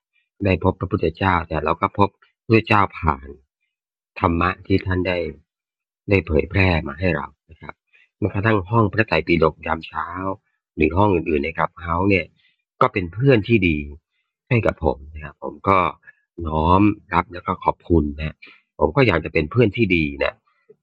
[0.44, 2.08] ได้พบพระพุทธเจ้า แต่เราก็พบ
[2.46, 3.28] พระเจ้าผ่าน
[4.20, 5.18] ธรรมะที่ท่านได้
[6.08, 7.74] ได้เผยแพร่มาให้เรานะครับ
[8.18, 10.06] แม้กระทั่งห้องพระไตรปิฎกยามเช้า
[10.76, 12.24] หรือห้องอื่นๆในครับเฮาเนี่ย
[12.80, 13.76] ก็เป็นเพื่อนที่ดี
[14.48, 15.78] ให้กับผมนะครับผมก็
[16.46, 16.82] น้อม
[17.14, 18.36] รับแล้วก็ขอบคุณนะ
[18.78, 20.34] ผมก็อยากจะเป็นเพื่อนที่ดีนะ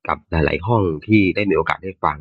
[0.07, 2.19] กับหลาย ๆ ห้องที่ได้มีโอกาสได้ฟัง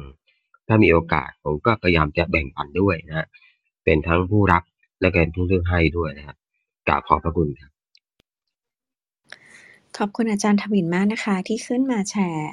[0.68, 3.26] ถ้ามีโอกาสผมก็พยายามจะแบ่งปันด้วยนะ
[3.84, 4.62] เป็นทั้งผู้รับ
[5.01, 6.36] และก็เป็นผู้เลือกให้ด้วยนะครับ
[6.86, 7.70] กราบขอบพระคุณครับ
[9.96, 12.53] ขอบคุณอาจารย์ทวินมากนะคะ ที่ขึ้นมาแชร์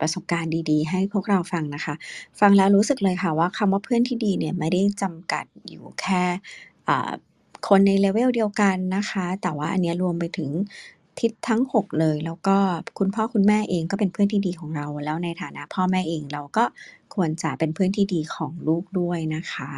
[0.00, 1.94] ประสบการณ์ดีๆ ให้พวกเราฟังนะคะ
[2.40, 6.22] ฟังแล้วรู้สึกเลยค่ะว่าคำว่าเพื่อนที่ดีเนี่ยไม่ได้จำกัดอยู่แค่
[7.68, 10.50] คนในเลเวลเดียวกันนะคะ แต่ว่าอันนี้รวมไปถึง
[11.20, 12.56] ทิศทั้ง 6 เลย แล้วก็
[12.98, 16.64] คุณพ่อคุณแม่เองก็เป็นเพื่อนที่ดีของเรา แล้วในฐานะพ่อแม่เองเราก็
[17.14, 19.70] ควรจะเป็นเพื่อนที่ดีของลูกด้วยนะคะ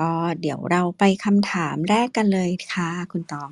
[0.00, 3.50] ก็เดี๋ยวเราไปคำถามแรกกันเลยค่ะ คุณตอง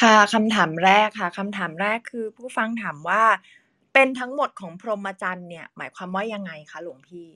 [0.00, 3.22] ค่ะ คำถามแรกค่ะ คำถามแรกคือผู้ฟังถามว่า
[3.92, 7.26] เป็นทั้งหมดของพรหมจรรย์เนี่ย หมายความว่ายังไงคะหลวงพี่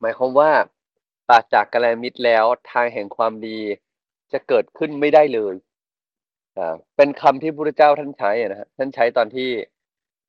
[0.00, 0.50] หมายความว่า
[1.28, 3.58] ปราศจากกัลยมิตรแล้วทางแห่งความดี
[4.32, 5.54] จะเกิดขึ้นไม่ได้เลย
[6.56, 9.50] อ่าเป็นคำที่พระเจ้าท่านใช้นะฮะท่านใช้ตอนที่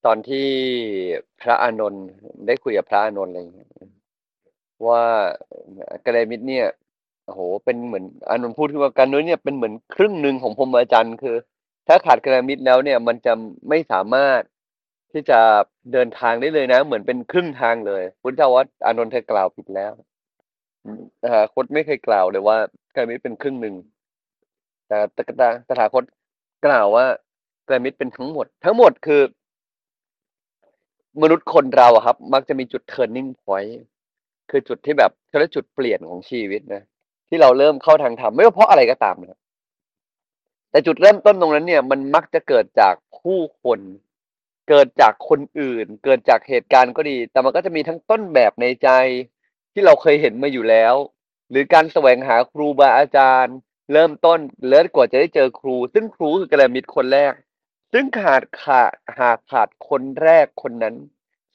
[0.06, 0.48] ตอนที่
[1.42, 2.06] พระอานนท์
[2.48, 3.70] ได้คุยกับพระอานนท์อะไรอย่างเงี้ย
[4.88, 5.04] ว่า
[6.06, 6.68] กัลยมิตรเนี่ย
[7.32, 11.36] โอ้โฮเป็นเหมือนอานนท์พูดที่ว่าการนุ้ยเนี่ยเป็นเหมือนครึ่งหนึ่งของพรหมจรรย์คือ
[11.88, 13.34] ถ้าขาดกัลยาณมิตรแล้วเนี่ย มันจะ
[13.70, 14.42] ไม่สามารถ
[15.12, 15.40] ที่จะ
[15.94, 19.94] เดินทางได้เลยนะ เหมือนเป็นครึ่งทางเลยพุทธเจ้าว่าอานนท์เธอกล่าวผิดแล้ว
[20.84, 22.58] อืมตาคตไม่เคยกล่าวเลยว่า
[22.96, 23.76] กาณมิตรเป็นครึ่งหนึ่ง
[24.88, 26.04] แต่ตตตถาคต
[26.66, 27.06] กล่าวว่า
[27.68, 29.22] กาณมิตรเป็นทั้งหมด ทั้งหมดคือ
[31.22, 33.74] มนุษย์คนเราครับ มักจะมีจุด turning point
[34.50, 36.84] คือจุดที่แบบเขาเรียกจุดเปลี่ยนของชีวิตนะ
[37.34, 39.40] ที่เราเริ่มเข้าทางธรรมไม่ว่าเพราะอะไรก็ตามนะ
[40.72, 43.80] แต่จุดเริ่มต้นตรงนั้นเนี่ย มันมักจะเกิดจากผู้คน
[44.70, 48.90] เกิดจากคนอื่น เกิดจากเหตุการณ์ก็ดี แต่มันก็จะมีทั้งต้นแบบในใจ
[49.74, 50.96] ที่เราเคยเห็นมาอยู่แล้ว
[51.50, 53.56] หรือการแสวงหาครูบาอาจารย์
[53.92, 57.34] เริ่มต้นแล้วกว่าจะได้เจอครู ซึ่งครูคือกัลยาณมิตรคนแรก
[57.94, 60.96] ซึ่งขาดขาดหากขาดคนแรกคนนั้น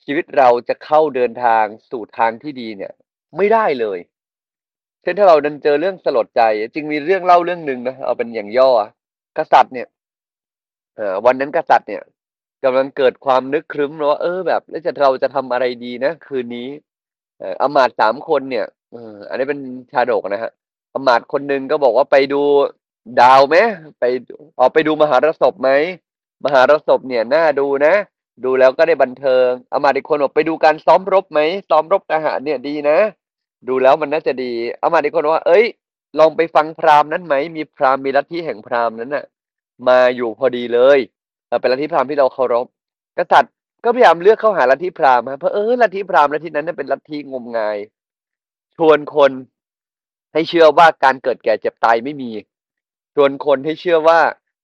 [0.05, 2.93] ชีวิตเราจะเข้าเดินทางสู่ทางที่ดีเนี่ย
[3.37, 3.99] ไม่ได้เลย
[5.07, 6.43] ช่นถ้าเราดันเจอเรื่องสลดใจ
[6.75, 8.71] จริงมีเรื่องเล่าเรื่องหนึ่งนะเอาเป็นอย่างย่อ
[9.39, 9.89] กษัตริย์เนี่ย
[10.97, 12.03] เออวันนั้นกษัตริย์เนี่ย
[12.65, 16.69] กำลังเกิดความนึกครึ้มว่าเออแบบ แล้วจะเราจะทำอะไรดีนะคืนนี้
[17.39, 19.61] เอออมาตย์3คนเนี่ยเอออันนี้เป็น
[19.93, 20.51] ชาดกนะครับ
[20.95, 22.43] อมาตย์คนหนึ่งก็บอกว่าไปดู
[23.21, 23.57] ดาวไหม
[24.01, 24.05] ไป
[24.59, 25.71] ออกไปดูมหารสพไหม
[26.45, 27.95] มหารสพเนี่ยน่าดูนะ
[28.45, 31.41] ดูแล้วก็ได้บันเทิงอมาตย์อีกคนบอกไปดูการซ้อมรบไหม
[31.71, 32.99] ซ้อมรบทหารเนี่ยดีนะ
[33.69, 35.64] ดูแล้วมันน่าจะดี เอำมาตย์อีคนว่าเฮ้ย
[36.19, 39.25] ลองไปฟังพราหมณ์นั้นไหม มีพราหมณ์มีลัทธิแห่งพราหมณ์นั้นน่ะ
[39.89, 40.99] มาอยู่พอดีเลย
[41.61, 42.67] เป็นลัทธิพราหมณ์ที่เราเคารพ
[43.19, 43.53] กษัตริย์
[43.85, 47.79] ก็พยายามเลือกเข้าหาลัทธิพราหมณ์ครับเผอิญลัทธิพราหมณ์ลัทธินั้นเป็นลัทธิงมงาย
[48.77, 49.33] ชวนคน
[50.33, 52.31] ให้เชื่อว่าการเกิดแก่เจ็บตายไม่มี
[53.14, 54.21] ชวนคนให้เชื่อว่า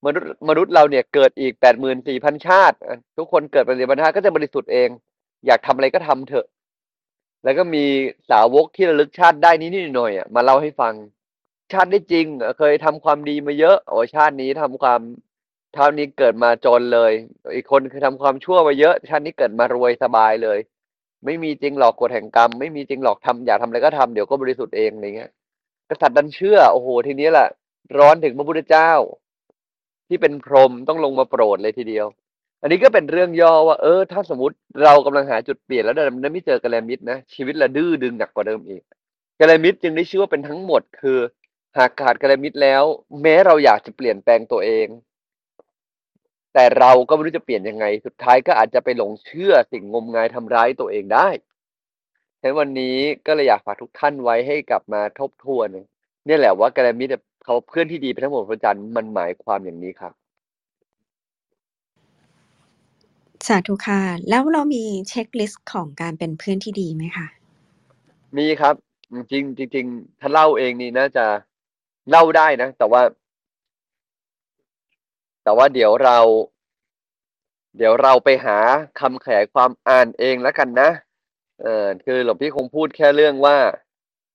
[0.07, 1.53] มนุษย์มนุษย์เราเนี่ยเกิดอีก
[2.01, 2.77] 84,000ชาติ
[3.17, 4.89] ทุกคนเกิดเป็น84,000ชาติก็จะบริสุทธิ์เอง
[5.47, 6.47] อยากทำอะไรก็ทำเถอะ
[7.45, 7.85] แล้วก็มี
[8.31, 10.95] สาวกที่ระลึกชาติได้นิดหน่อยๆอะมาเล่าให้ฟัง
[11.73, 12.27] ชาติได้จริง
[12.59, 15.01] เคยทำความดีมาเยอะโอ้ชาตินี้ทำความ
[15.77, 17.13] ชาตินี้เกิดมาจนเลย
[17.55, 20.59] อีกคนเคยทำความชั่วมาเยอะ ชาตินี้เกิดมารวยสบายเลย
[21.25, 25.31] ไม่มีจริงหรอกกฎแห่งกรรม ไม่มีจริงหรอกทำอยากทำอะไรก็ทำเดี๋ยวก็บริสุทธิ์เองอะไรเงี้ย
[25.89, 27.49] กษัตริย์ดันเชื่อโอ้โฮทีนี้แหละ
[27.99, 28.91] ร้อนถึงพระพุทธเจ้า
[30.09, 32.07] ที่เป็นพรหมต้องลงมาโปรดเลยทีเดียว
[32.63, 38.83] อันนี้ก็เป็นเรื่องย่อว่า เออ ถ้าสมมติเรากำลังหาจุดเปลี่ยนแล้วดันไม่เจอกัลยาณมิตรนะชีวิตเราดื้อดึงหนักกว่าเดิมอีก
[39.41, 41.19] กัลยาณมิตรจึงได้ชื่อว่าเป็นทั้งหมด คือ
[41.79, 42.83] หากขาดกัลยาณมิตรแล้ว
[43.23, 44.87] แม้เราอยากจะเปลี่ยนแปลงตัวเอง
[46.55, 51.29] แต่เราก็ไม่รู้จะเปลี่ยนยังไง สุดท้ายก็อาจจะไปหลงเชื่อสิ่งงมงายทำร้ายตัวเองได้
[52.41, 52.97] ฉะนั้นวันนี้
[53.27, 55.67] ก็เลยอยากฝากทุกท่านไว้ให้กลับมาทบทวน
[56.27, 60.22] เนี่ยแหละว่ากัลยาณมิตรอะเขาเพื่อนที่ดีเป็นทั้งหมดพรหมจรรย์มันหมายความอย่างนี้ครับ
[63.49, 67.27] สาธุค่ะ แล้วเรามีเช็กลิสต์ของการเป็นเพื่อนที่ดีไหมคะ?
[68.39, 68.75] มีครับ
[69.33, 69.87] จริงจริง
[70.21, 71.27] ถ้าเล่าเองนี่น่าจะ
[72.11, 73.03] เล่าได้นะ แต่ว่า
[75.45, 76.19] แต่ว่าเดี๋ยวเรา
[77.77, 78.59] เดี๋ยวเราไปหา
[79.01, 80.91] คำขยายความอ่านเองแล้วกันนะ
[81.63, 83.59] เออคือหลวงพี่คงพูดแค่เรื่องว่า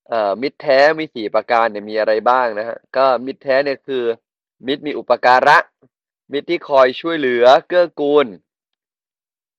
[0.09, 4.03] เอ่อมิตรแท้มี4ประการเนี่ยมีอะไรบ้างนะครับก็มิตรแท้เนี่ยคือ
[4.67, 5.57] มิตรมีอุปการะ
[6.31, 8.27] มิตรที่คอยช่วยเหลือ เกื้อกูล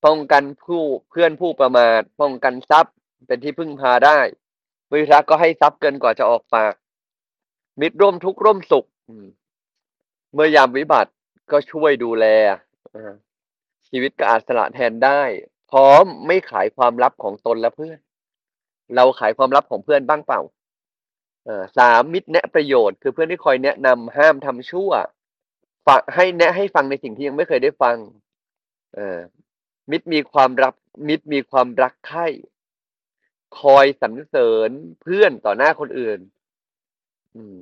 [0.05, 2.95] ป้องกันผู้เพื่อนผู้ประมาทป้องกันทรัพย์
[3.27, 4.19] เป็นที่พึ่งพาได้
[4.91, 6.75] มิตรรักก็ให้ทรัพย์เกินกว่าจะออกปาก
[7.81, 8.87] มิตรร่วมทุกข์ร่วมสุข
[10.33, 11.13] เมื่อยามวิบัติ
[11.51, 12.25] ก็ช่วยดูแล
[13.89, 15.23] ชีวิตก็อาจสละแทนได้
[15.71, 17.99] พร้อมไม่ขายความลับของตนและเพื่อน
[18.95, 20.41] เราขายความลับของเพื่อนบ้างเปล่า?
[21.45, 24.91] เอ่อ3มิตรแนะประโยชน์คือเพื่อนที่คอยแนะนำห้ามทำชั่ว
[25.87, 27.97] ฝะให้แนะให้ฟังในสิ่งที่ยังไม่เคยได้ฟัง
[28.95, 29.19] เออ
[29.91, 30.75] มิตรมีความรัก
[31.09, 32.27] มิตรมีความรักใคร่
[33.61, 34.71] คอยสรรเสริญ
[35.03, 36.19] เพื่อนต่อหน้าคนอื่น
[37.35, 37.55] อืม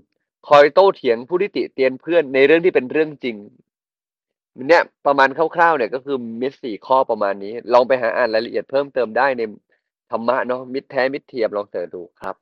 [0.49, 3.37] คอยโต้เถียงผู้ที่ติเตียนเพื่อนในเรื่องที่เป็นเรื่องจริง
[4.69, 9.43] เนี่ยประมาณคร่าวๆเนี่ยก็คือมิตร4ข้อประมาณนี้ ลองไปหาอ่านรายละเอียดเพิ่มเติมได้ใน
[10.11, 12.37] ธรรมะเนาะมิตรแท้มิตรเทียมลองเสิร์ชดูครับ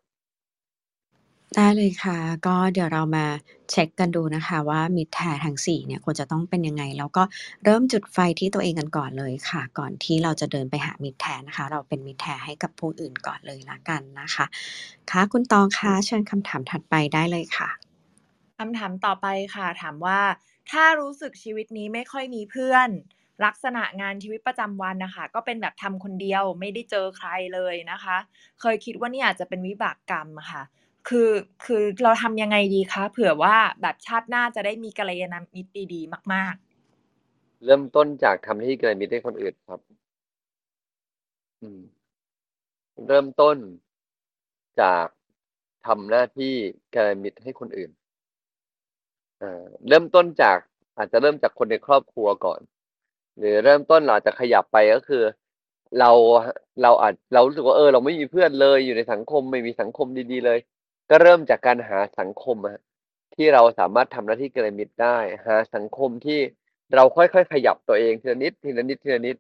[1.55, 3.27] ได้เลยค่ะ ก็เดี๋ยวเรามา
[3.71, 7.23] เช็กกันดูนะคะว่า มิตรแท้ทั้ง 4 เนี่ย ควรจะต้องเป็นยังไง แล้วก็
[7.65, 14.47] เริ่มจุดไฟที่ตัวเองกันก่อนเลยค่ะ ก่อนที่เราจะเดินไปหามิตรแท้นะคะ เราเป็นมิตรแท้ให้กับผู้อื่นก่อนเลยแล้วกันนะคะ
[15.11, 17.69] ค่ะ คุณตองคะ เชิญคำถามถัดไปได้เลยค่ะ
[18.59, 20.21] คำถามต่อไปค่ะ ถามว่า
[20.71, 22.89] ถ้ารู้สึกชีวิตนี้ไม่ค่อยมีเพื่อน
[23.45, 28.17] ลักษณะงานชีวิตประจำวันน่ะค่ะ ก็เป็นแบบทำคนเดียว ไม่ได้เจอใครเลยนะคะ
[28.61, 30.63] เคยคิดว่าเนี่ยอาจจะเป็นวิบากกรรมอะค่ะ
[31.09, 31.31] คือ
[31.65, 33.03] คือเราทำยังไงดีคะ?
[33.11, 39.81] เผื่อว่าแบบชาติหน้าจะได้มีกัลยาณมิตรดีๆ มากๆเริ่มต้นจากทำหน้าที่กัลยาณมิตรให้คนอื่นครับ
[41.61, 41.81] อืม
[43.07, 43.57] เริ่มต้น
[44.81, 45.07] จาก
[45.87, 46.55] ทำหน้าที่
[46.95, 47.91] กัลยาณมิตรให้คนอื่น
[49.43, 50.59] อ่าเริ่มต้นจาก
[50.97, 52.61] อาจจะเริ่มจากคนในครอบครัวก่อน
[53.39, 55.23] หรือเริ่มต้นเราจะขยับไปก็คือ
[55.99, 56.11] เรา
[56.83, 60.59] เราอาจเรารู้สึกว่าเออ เราไม่มีเพื่อนเลยอยู่ในสังคมไม่มีสังคมดีๆเลย
[61.11, 62.79] ก็เริ่มจากการหาสังคมอะ
[63.35, 66.41] ที่เราสามารถทำหน้าที่กัลยาณมิตรได้ หาสังคมที่
[66.95, 69.37] เราค่อยๆ ขยับตัวเองทีละนิดทีละนิดทีละนิด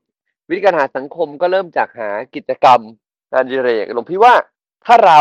[0.48, 2.80] วิธีการหาสังคมก็เริ่มจากหากิจกรรม
[3.32, 4.34] งานอดิเรกหลวงพี่ว่า
[4.84, 5.20] ถ้าเรา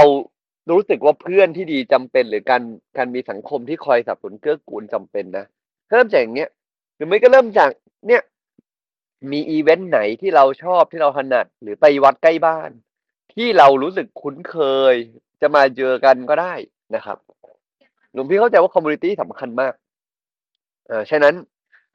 [0.72, 2.64] รู้สึกว่าเพื่อนที่ดีจำเป็น หรือการ
[2.98, 5.46] การมีสังคมที่คอยสนับสนุนเกื้อกูลจำเป็นนะ
[5.92, 6.50] เริ่มจากอย่างเงี้ย
[6.96, 7.70] หรือไม่ก็เริ่มจาก
[8.08, 8.22] เนี่ย
[9.32, 12.72] มีอิเวนต์ไหนที่เราชอบที่เราถนัดหรือไปวัดใกล้บ้าน
[13.34, 14.58] ที่เรารู้สึกคุ้นเค
[14.94, 14.96] ย
[15.44, 16.54] จะมาเจอกันก็ได้
[16.96, 17.18] นะครับ
[18.14, 19.74] หลวงพี่เข้าใจว่า community สำคัญมาก
[20.88, 21.34] เอ่อฉะนั้น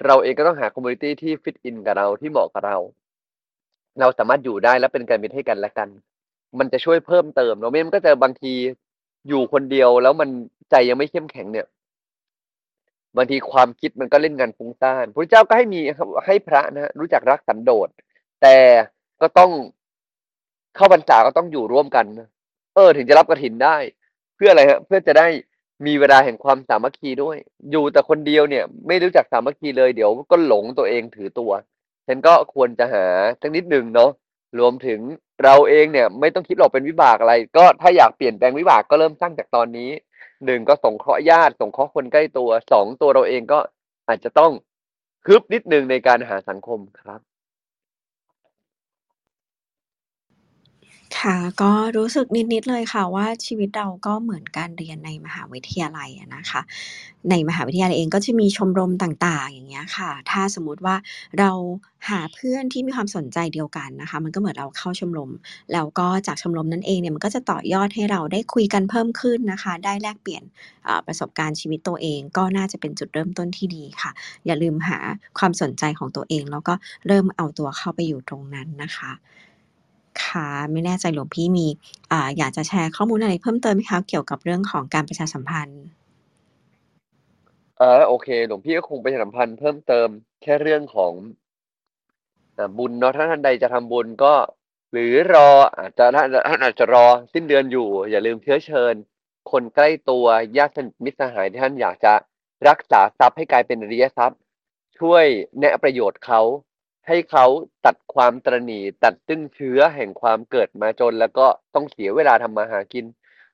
[0.06, 2.76] เราเองก็ต้องหาคอมมิวนิตี้ที่ฟิตอินกับเราที่เหมาะกับเรา
[4.00, 5.88] เราสามารถอยู่ได้และเป็นกัลยาณมิตรให้กันและกัน
[6.58, 8.52] มันจะช่วยเพิ่มเติมเนาะไม่งั้นมันก็จะบางที
[9.28, 10.28] อยู่คนเดียวแล้วมัน
[10.70, 11.66] ใจยังไม่เข้มแข็งเนี่ย
[13.16, 17.88] บางทีความคิดมันก็เล่นงานฟุ้งซ่านพระเจ้าก็ให้มีครับให้พระนะรู้จักรักสันโดษ
[18.42, 18.56] แต่
[19.20, 19.50] ก็ต้อง
[20.76, 22.06] เข้าพรรษาก็ต้องอยู่ร่วมกัน
[22.78, 23.76] ออ ถึงจะรับกฐินได้
[24.36, 25.28] เพื่ออะไรครับเพื่อจะได้
[25.86, 27.36] มีเวลาแห่งความสามัคคีด้วย
[27.70, 31.50] อยู่แต่คนเดียวเนี่ย ไม่รู้จักสามัคคีเลยเดี๋ยวก็หลงตัวเองถือตัว
[32.06, 33.04] ฉันก็ควรจะหา
[33.40, 34.10] สักนิดหนึ่งเนาะ
[34.58, 35.00] รวมถึง
[35.44, 39.90] เราเองเนี่ย ไม่ต้องคิดหรอกเป็นวิบากอะไร ก็ถ้าอยากเปลี่ยนแปลงวิบากก็เริ่มสร้างจากตอนนี้
[40.34, 43.58] 1ก็สงเคราะห์ญาติสงเคราะห์คนใกล้ตัว2ตัวเราเองก็
[44.08, 44.52] อาจจะต้อง
[45.26, 47.20] ฮึบนิดหนึ่งในการหาสังคมครับ
[51.16, 56.60] ค่ะ ก็รู้สึกนิด ๆ เลยค่ะว่า ชีวิตเราก็เหมือนการเรียนในมหาวิทยาลัยอะนะคะ
[57.30, 60.96] ในมหาวิทยาลัยเองก็จะมีชมรมต่าง ๆ อย่างเงี้ยค่ะ ถ้าสมมุติว่า
[61.38, 61.50] เรา
[62.08, 65.30] หาเพื่อนที่มีความสนใจเดียวกันนะคะ มันก็เหมือนเราเข้าชมรม
[65.72, 70.42] แล้วก็จากชมรมนั้นเองเนี่ย มันก็จะต่อยอดให้เราได้คุยกันเพิ่มขึ้นนะคะ ได้แลกเปลี่ยน
[70.86, 74.10] อ่า ประสบการณ์ชีวิตตัวเอง ก็น่าจะเป็นจุดเริ่มต้นที่ดีค่ะ
[74.46, 74.98] อย่าลืมหา
[75.38, 76.74] ความสนใจของตัวเอง แล้วก็
[77.06, 79.12] เริ่มเอาตัวเข้าไปอยู่ตรงนั้นนะคะ
[80.26, 81.66] คะ ไม่แน่ใจหลวงพี่มี
[82.12, 85.82] อ่าอยากจะแชร์ข้อมูลอะไรเพิ่มเติมไหมคะเกี่ยวกับเรื่องของการประชาสัมพันธ์?
[87.80, 90.08] อาโอเคหลวงพี่ก็คงประชาสัมพันธ์เพิ่มเติม
[90.42, 91.12] แค่เรื่องของ
[92.78, 94.34] บุญเนาะถ้าท่านใดจะทำบุญก็
[94.92, 98.94] หรือรออาจจะท่านท่านอาจจะรอสิ้นเดือนอยู่ อย่าลืมเชื้อเชิญ
[99.50, 102.14] คนใกล้ตัวญาติสนิทมิตรสหายที่ท่านอยากจะ
[102.68, 104.40] รักษาทรัพย์ให้กลายเป็นอริยทรัพย์
[104.98, 105.24] ช่วย
[105.58, 106.40] แนะประโยชน์เขา
[107.08, 107.46] ให้เขา
[107.86, 113.04] ตัดความตระหนี่ตัดซึ่งเชื้อแห่งความเกิดมาจน แล้วก็ต้องเสียเวลาทำมาหากิน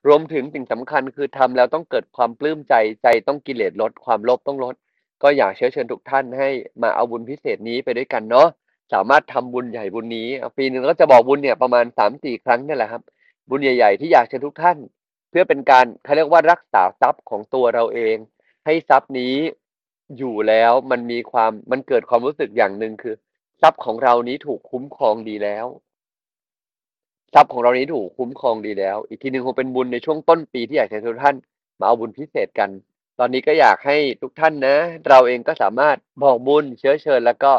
[0.07, 4.75] รวมถึงสิ่งสำคัญคือทำแล้วต้องเกิดความปลื้มใจใจต้องกิเลสลดความโลภต้องลด
[5.23, 6.49] ก็อยากเชื้อเชิญทุกท่านให้
[6.83, 8.49] มาเอาบุญพิเศษนี้ไปด้วยกันเนาะ
[8.93, 11.85] สามารถทำบุญใหญ่บุญนี้ปีหนึ่งก็จะบอกบุญเนี่ยประมาณ
[12.15, 13.03] 3-4ครั้งนี่แหละครับ
[13.49, 14.79] บุญใหญ่ ๆ ที่อยากเชิญทุกท่าน
[15.31, 18.17] เพื่อเป็นการเขาเรียกว่ารักษาทรัพย์ของตัวเราเอง
[18.67, 19.35] ให้ทรัพย์นี้
[20.19, 23.15] อยู่แล้วมันมีความมันเกิดความรู้สึกอย่างหนึ่งคือ
[23.65, 25.67] ทรัพย์ของเรานี้ถูกคุ้มครองดีแล้ว
[27.35, 31.37] ทรัพย์ของเรานี้ถูกคุ้มครองดีแล้ว อีกทีหนึ่งคงเป็นบุญในช่วงต้นปีที่อยากให้ทุกท่าน
[31.79, 32.71] มาเอาบุญพิเศษกัน
[33.19, 34.77] ตอนนี้ก็อยากให้ทุกท่านนะ
[35.09, 37.53] เราเองก็สามารถบอกบุญเชื้อเชิญ แล้วก็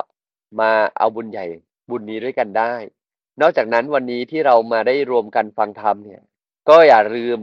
[0.59, 1.45] มาเอาบุญใหญ่
[1.89, 2.73] บุญนี้ด้วยกันได้
[3.41, 6.21] นอกจากนั้นวันนี้ที่เรามาได้รวมกันฟังธรรมเนี่ย
[6.69, 7.39] ก็อย่าลืม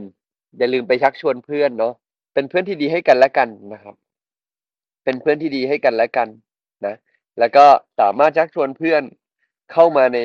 [0.57, 1.93] อย่าลืมไปชักชวนเพื่อนเนาะ
[2.33, 3.95] เป็นเพื่อนที่ดีให้กันและกันนะครับ
[5.03, 6.27] เป็นเพื่อนที่ดีให้กันและกัน
[6.85, 6.95] นะ
[7.39, 7.65] แล้วก็
[7.99, 9.03] สามารถชักชวนเพื่อน
[9.71, 10.19] เข้ามาใน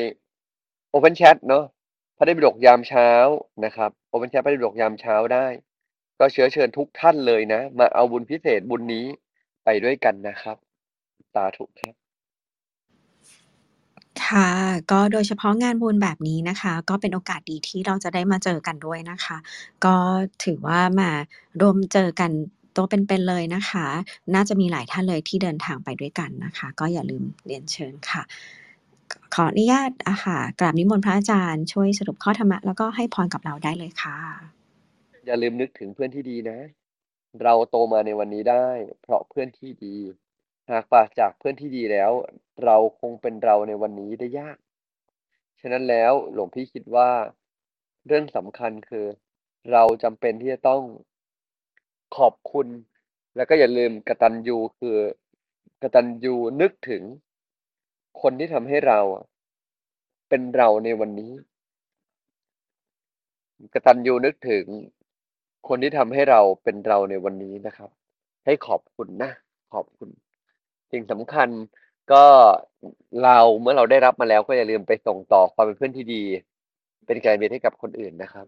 [0.95, 1.65] Open Chat เนาะ
[2.17, 3.11] พระไตรปิฎกยามเช้า
[3.65, 5.47] นะครับ Open Chat พระไตรปิฎกยามเช้าได้
[6.19, 9.07] ก็เชื้อเชิญทุกท่านเลยนะ มาเอาบุญพิเศษบุญนี้
[9.65, 10.57] ไปด้วยกันนะครับ
[11.35, 11.95] สาธุครับ
[14.25, 14.51] ค่ะ
[14.91, 19.37] ก็โดยเฉพาะงานบุญแบบนี้นะคะ ก็เป็นโอกาสดีที่เราจะได้มาเจอกันด้วยนะคะ
[19.85, 19.97] ก็
[20.45, 21.11] ถือว่ามา
[21.61, 22.31] รวมเจอกัน
[22.77, 23.87] ตัวเป็นๆเลยนะคะ
[24.35, 28.23] น่าจะมีหลายท่านเลยที่เดินทางไปด้วยกันนะคะ ก็อย่าลืมเรียนเชิญค่ะ
[29.35, 34.17] ขออนุญาตอ่าค่ะกราบนิมนต์พระอาจารย์ช่วยสรุปข้อธรรมะแล้วก็ให้พรกับเราได้เลยค่ะ
[35.27, 36.59] อย่าลืมนึกถึงเพื่อนที่ดีนะ
[37.43, 38.69] เราโตมาในวันนี้ได้
[39.03, 39.97] เพราะเพื่อนที่ดี
[40.71, 42.11] หากปราศจากเพื่อนที่ดีแล้ว
[42.65, 44.57] เราคงเป็นเราในวันนี้ได้ยาก
[45.61, 47.11] ฉะนั้นแล้วหลวงพี่คิดว่า
[48.07, 49.07] เรื่องสำคัญคือ
[49.73, 50.83] เราจำเป็นที่จะต้อง
[52.17, 52.67] ขอบคุณ
[53.37, 54.97] แล้วก็อย่าลืมกตัญญูคือ
[55.83, 57.03] กตัญญูนึกถึง
[58.23, 59.01] คนที่ทำให้เรา
[60.29, 61.33] เป็นเราในวันนี้
[63.75, 64.65] กตัญญูนึกถึง
[65.69, 67.91] คนที่ทำให้เราเป็นเราในวันนี้นะครับ
[68.45, 69.31] ให้ขอบคุณนะ
[69.75, 70.09] ขอบคุณ
[70.93, 71.49] สิ่งสำคัญ
[72.13, 72.25] ก็
[73.23, 76.23] เราเมื่อเราได้รับมาแล้วก็อย่าลืมไปส่งต่อความเป็นเพื่อนที่ดี
[77.07, 78.47] เป็นกัลยาณมิตให้กับคนอื่นนะครับ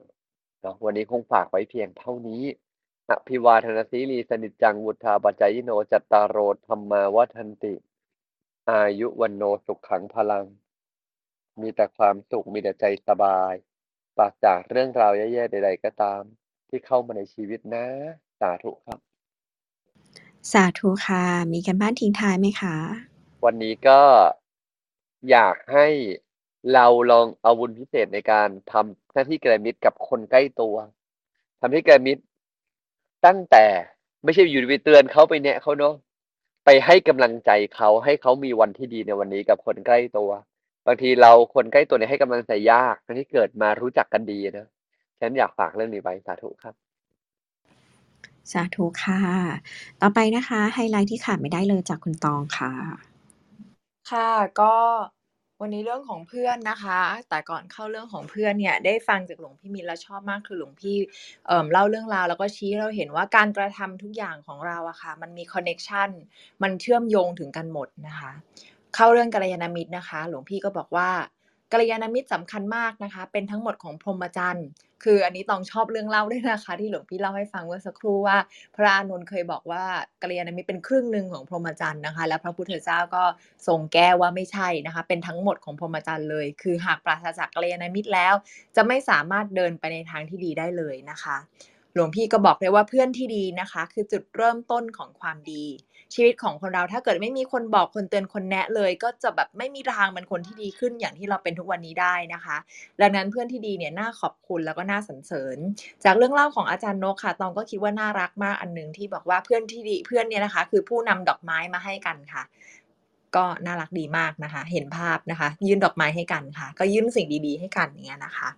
[0.62, 2.42] เนาะวันนี้คงฝากไว้เพียงเท่านี้
[3.10, 7.74] อภิวาทนาสีลีสนิจจังวุธาปัจจายโนจัตตารโรธรรมาวัฒนติ
[8.70, 10.46] อายุวันโนสุขขังพลัง
[11.60, 13.52] มีแต่ความสุขมีแต่ใจสบาย
[14.16, 16.22] ปราศจากเรื่องราวแย่ๆใด ๆ ก็ตาม
[16.68, 17.86] ที่เข้ามาในชีวิตนะ
[18.40, 18.98] สาธุครับ
[20.52, 22.76] สาธุค่ะ มีกันบ้านทิ้งท้ายไหมคะ
[23.44, 24.00] วันนี้ก็
[25.30, 25.86] อยากให้
[26.74, 30.76] เราลองเอาบุญพิเศษในการทำหน้าที่แกรมิตกับคนใกล้ตัว
[31.60, 32.18] ทำให้แกรมิต
[33.26, 33.64] ตั้งแต่
[34.24, 35.94] ไม่ใช่อยู่ไปเตือนเขาไปแนะเขาเนาะ
[36.64, 40.30] ไปให้กำลังใจเขาให้เขามีวันที่ดีในวันนี้กับคนใกล้ตัว
[40.86, 44.68] บางทีเราคนใกล้ตัวเนี่ยให้กำลังใจยากทั้งที่เกิดมารู้จักกันดีนะ
[45.20, 46.74] ฉันอยากฝากเรื่องนี้ไว้สาธุครับ
[48.52, 49.20] สาธุค่ะ
[50.00, 52.72] ต่อไปนะคะ ไฮไลท์ที่ขาดไม่ได้เลยจากคุณตองค่ะ
[54.10, 54.74] ค่ะก็
[55.62, 60.96] วันนี้เรื่องของเพื่อนนะคะ แต่ก่อนเข้าเรื่องของเพื่อนเนี่ย ได้ฟังจากหลวงพี่มินแล้วชอบมากคือหลวงพี่
[61.46, 66.10] เอ่อเล่าเรื่องราวแล้วก็ชี้เราเห็นว่าการกระทำทุกอย่างของเราอะค่ะ มันมี connection
[66.62, 68.30] มันเชื่อมโยงถึงกันหมดนะคะ
[68.94, 71.10] เข้าเรื่องกัลยาณมิตรนะคะ หลวงพี่ก็บอกว่า
[71.72, 74.66] กัลยาณมิตรสำคัญมากนะคะ เป็นทั้งหมดของพรหมจรรย์
[75.04, 78.36] คืออันนี้ตองชอบเรื่องเล่าด้วยนะคะ ที่หลวงพี่เล่าให้ฟังเมื่อสักครู่ว่า
[78.76, 79.84] พระอานนท์เคยบอกว่า
[80.22, 83.24] กัลยาณมิตรเป็นครึ่งหนึ่งของพรหมจรรย์นะคะ และพระพุทธเจ้าก็
[83.66, 88.34] ทรงแก้ว่าไม่ใช่นะคะ เป็นทั้งหมดของพรหมจรรย์เลย คือหากปราศจากกัลยาณมิตรแล้ว
[88.76, 91.36] จะไม่สามารถเดินไปในทางที่ดีได้เลยนะคะ
[91.94, 95.64] หลวงพี่ก็บอกเลยว่าเพื่อนที่ดีนะคะ คือจุดเริ่มต้นของความดี
[96.14, 102.56] ชีวิตของคนเราถ้าเกิดไม่มีคนบอกคนเตือนคนแนะเลย ก็จะแบบไม่มีทางเป็นคนที่ดีขึ้นอย่างที่เราเป็นทุกวันนี้ได้นะคะ
[103.00, 105.58] ดังนั้นเพื่อนที่ดีเนี่ยน่าขอบคุณแล้วก็น่าสรรเสริญ
[106.04, 112.42] จากเรื่องเล่าของอาจารย์นกค่ะตองก็คิดว่าน่ารักมากอันหนึงที่บอกว่าเพื่อนที่ดีเพื่อนเนี่ยนะคะ คือผู้นำดอกไม้มาให้กันค่ะ
[113.36, 118.48] ก็น่ารักดีมากนะคะ เห็นภาพนะคะ ยื่นดอกไม้ให้กันค่ะ ก็ยื่นสิ่งดีๆ ให้กันอย่างเงี้ยนะคะ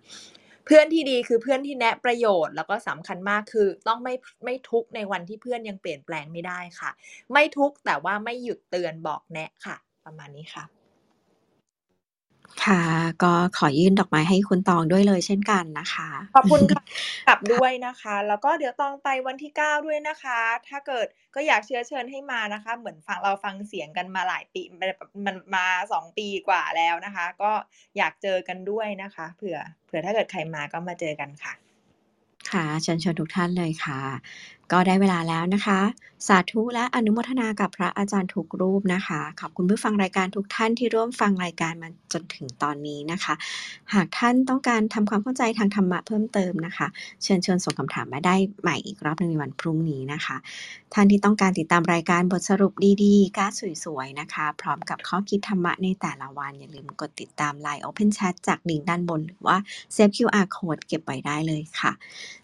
[0.65, 4.13] เพื่อนที่ดีคือเพื่อนที่แนะประโยชน์ แล้วก็สำคัญมากคือต้องไม่
[4.45, 6.91] ไม่ทุกในวันที่เพื่อนยังเปลี่ยนแปลงไม่ได้ค่ะ
[7.31, 10.82] ไม่ทุกแต่ว่าไม่หยุดเตือนบอกแนะค่ะ ประมาณนี้ค่ะ
[12.65, 12.81] ค่ะ
[13.23, 16.83] ก็ขอยื่นดอกไม้ให้คุณตองด้วยเลยเช่นกันนะคะ ขอบคุณค่ะ
[17.27, 24.89] กลับด้วยนะคะ แล้วก็เดี๋ยวตองไปวันที่ 9 ด้วยนะคะ ถ้าเกิดก็อยากเชื้อเชิญให้มานะคะ เหมือนฟังเราฟังเสียงกันมาหลายปีมัน
[25.25, 27.51] มันมาสองปีกว่าแล้วนะคะ ก็
[27.97, 31.53] อยากเจอกันด้วยนะคะเผื่อเผื่อถ้าเกิดใครมาก็มาเจอกันค่ะ
[32.51, 33.99] ค่ะเชิญชวนทุกท่านเลยค่ะ
[34.71, 35.79] ก็ได้เวลาแล้วนะคะ
[36.27, 43.33] สาธุและอนุโมทนากับพระอาจารย์ทุกรูปนะคะ ขอบคุณผู้ฟังรายการทุกท่านที่ร่วมฟังรายการมาจนถึงตอนนี้นะคะ
[43.93, 46.87] หากท่านต้องการทำความเข้าใจทางธรรมะเพิ่มเติมนะคะ
[47.23, 50.35] เชิญชวนส่งคำถามมาได้ใหม่อีกรอบหนึงในวันพรุ่งนี้นะคะ
[50.93, 53.47] ท่านที่ต้องการติดตามรายการบทสรุปดีๆก้า
[53.83, 59.57] สวยๆนะคะ พร้อมกับข้อคิดธรรมะในแต่ละวันอย่าลืมกดติดตาม Line Open Chat จากลิงก์ด้านบนหรือว่า
[59.93, 61.91] เซฟ QR Code เก็บไว้ได้เลยค่ะ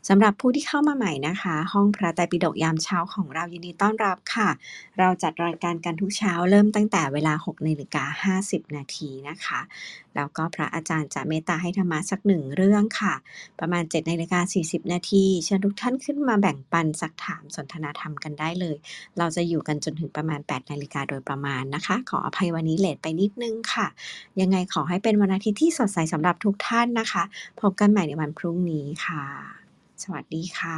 [0.07, 4.49] สำหรับผู้ที่เข้ามาใหม่นะคะ ห้องพระไตรปิฎกยามเช้าของเรายินดีต้อนรับค่ะ
[4.99, 9.59] เราจัดรายการกันทุกเช้าเริ่มตั้งแต่เวลา6นาฬิกา50 นาทีนะคะ
[10.15, 13.13] แล้วก็พระอาจารย์จะเมตตาให้ธรรมะสักหนึ่งเรื่องค่ะ
[13.59, 18.77] ประมาณ7นาฬิกา40 นาทีเชิญทุกท่านขึ้นมาแบ่งปันสักถามสนทนาธรรมกันได้เลย
[19.17, 23.87] เราจะอยู่กันจนถึงประมาณ 8 นาฬิกาโดยประมาณนะคะ ขออภัยวันนี้เลทไปนิดนึงค่ะ
[24.41, 27.23] ยังไงขอให้เป็นวันอาทิตย์ที่สดใสสำหรับทุกท่านนะคะ
[27.61, 29.23] พบกันใหม่ในวันพรุ่งนี้ค่ะ
[30.03, 30.77] สวัสดีค่ะ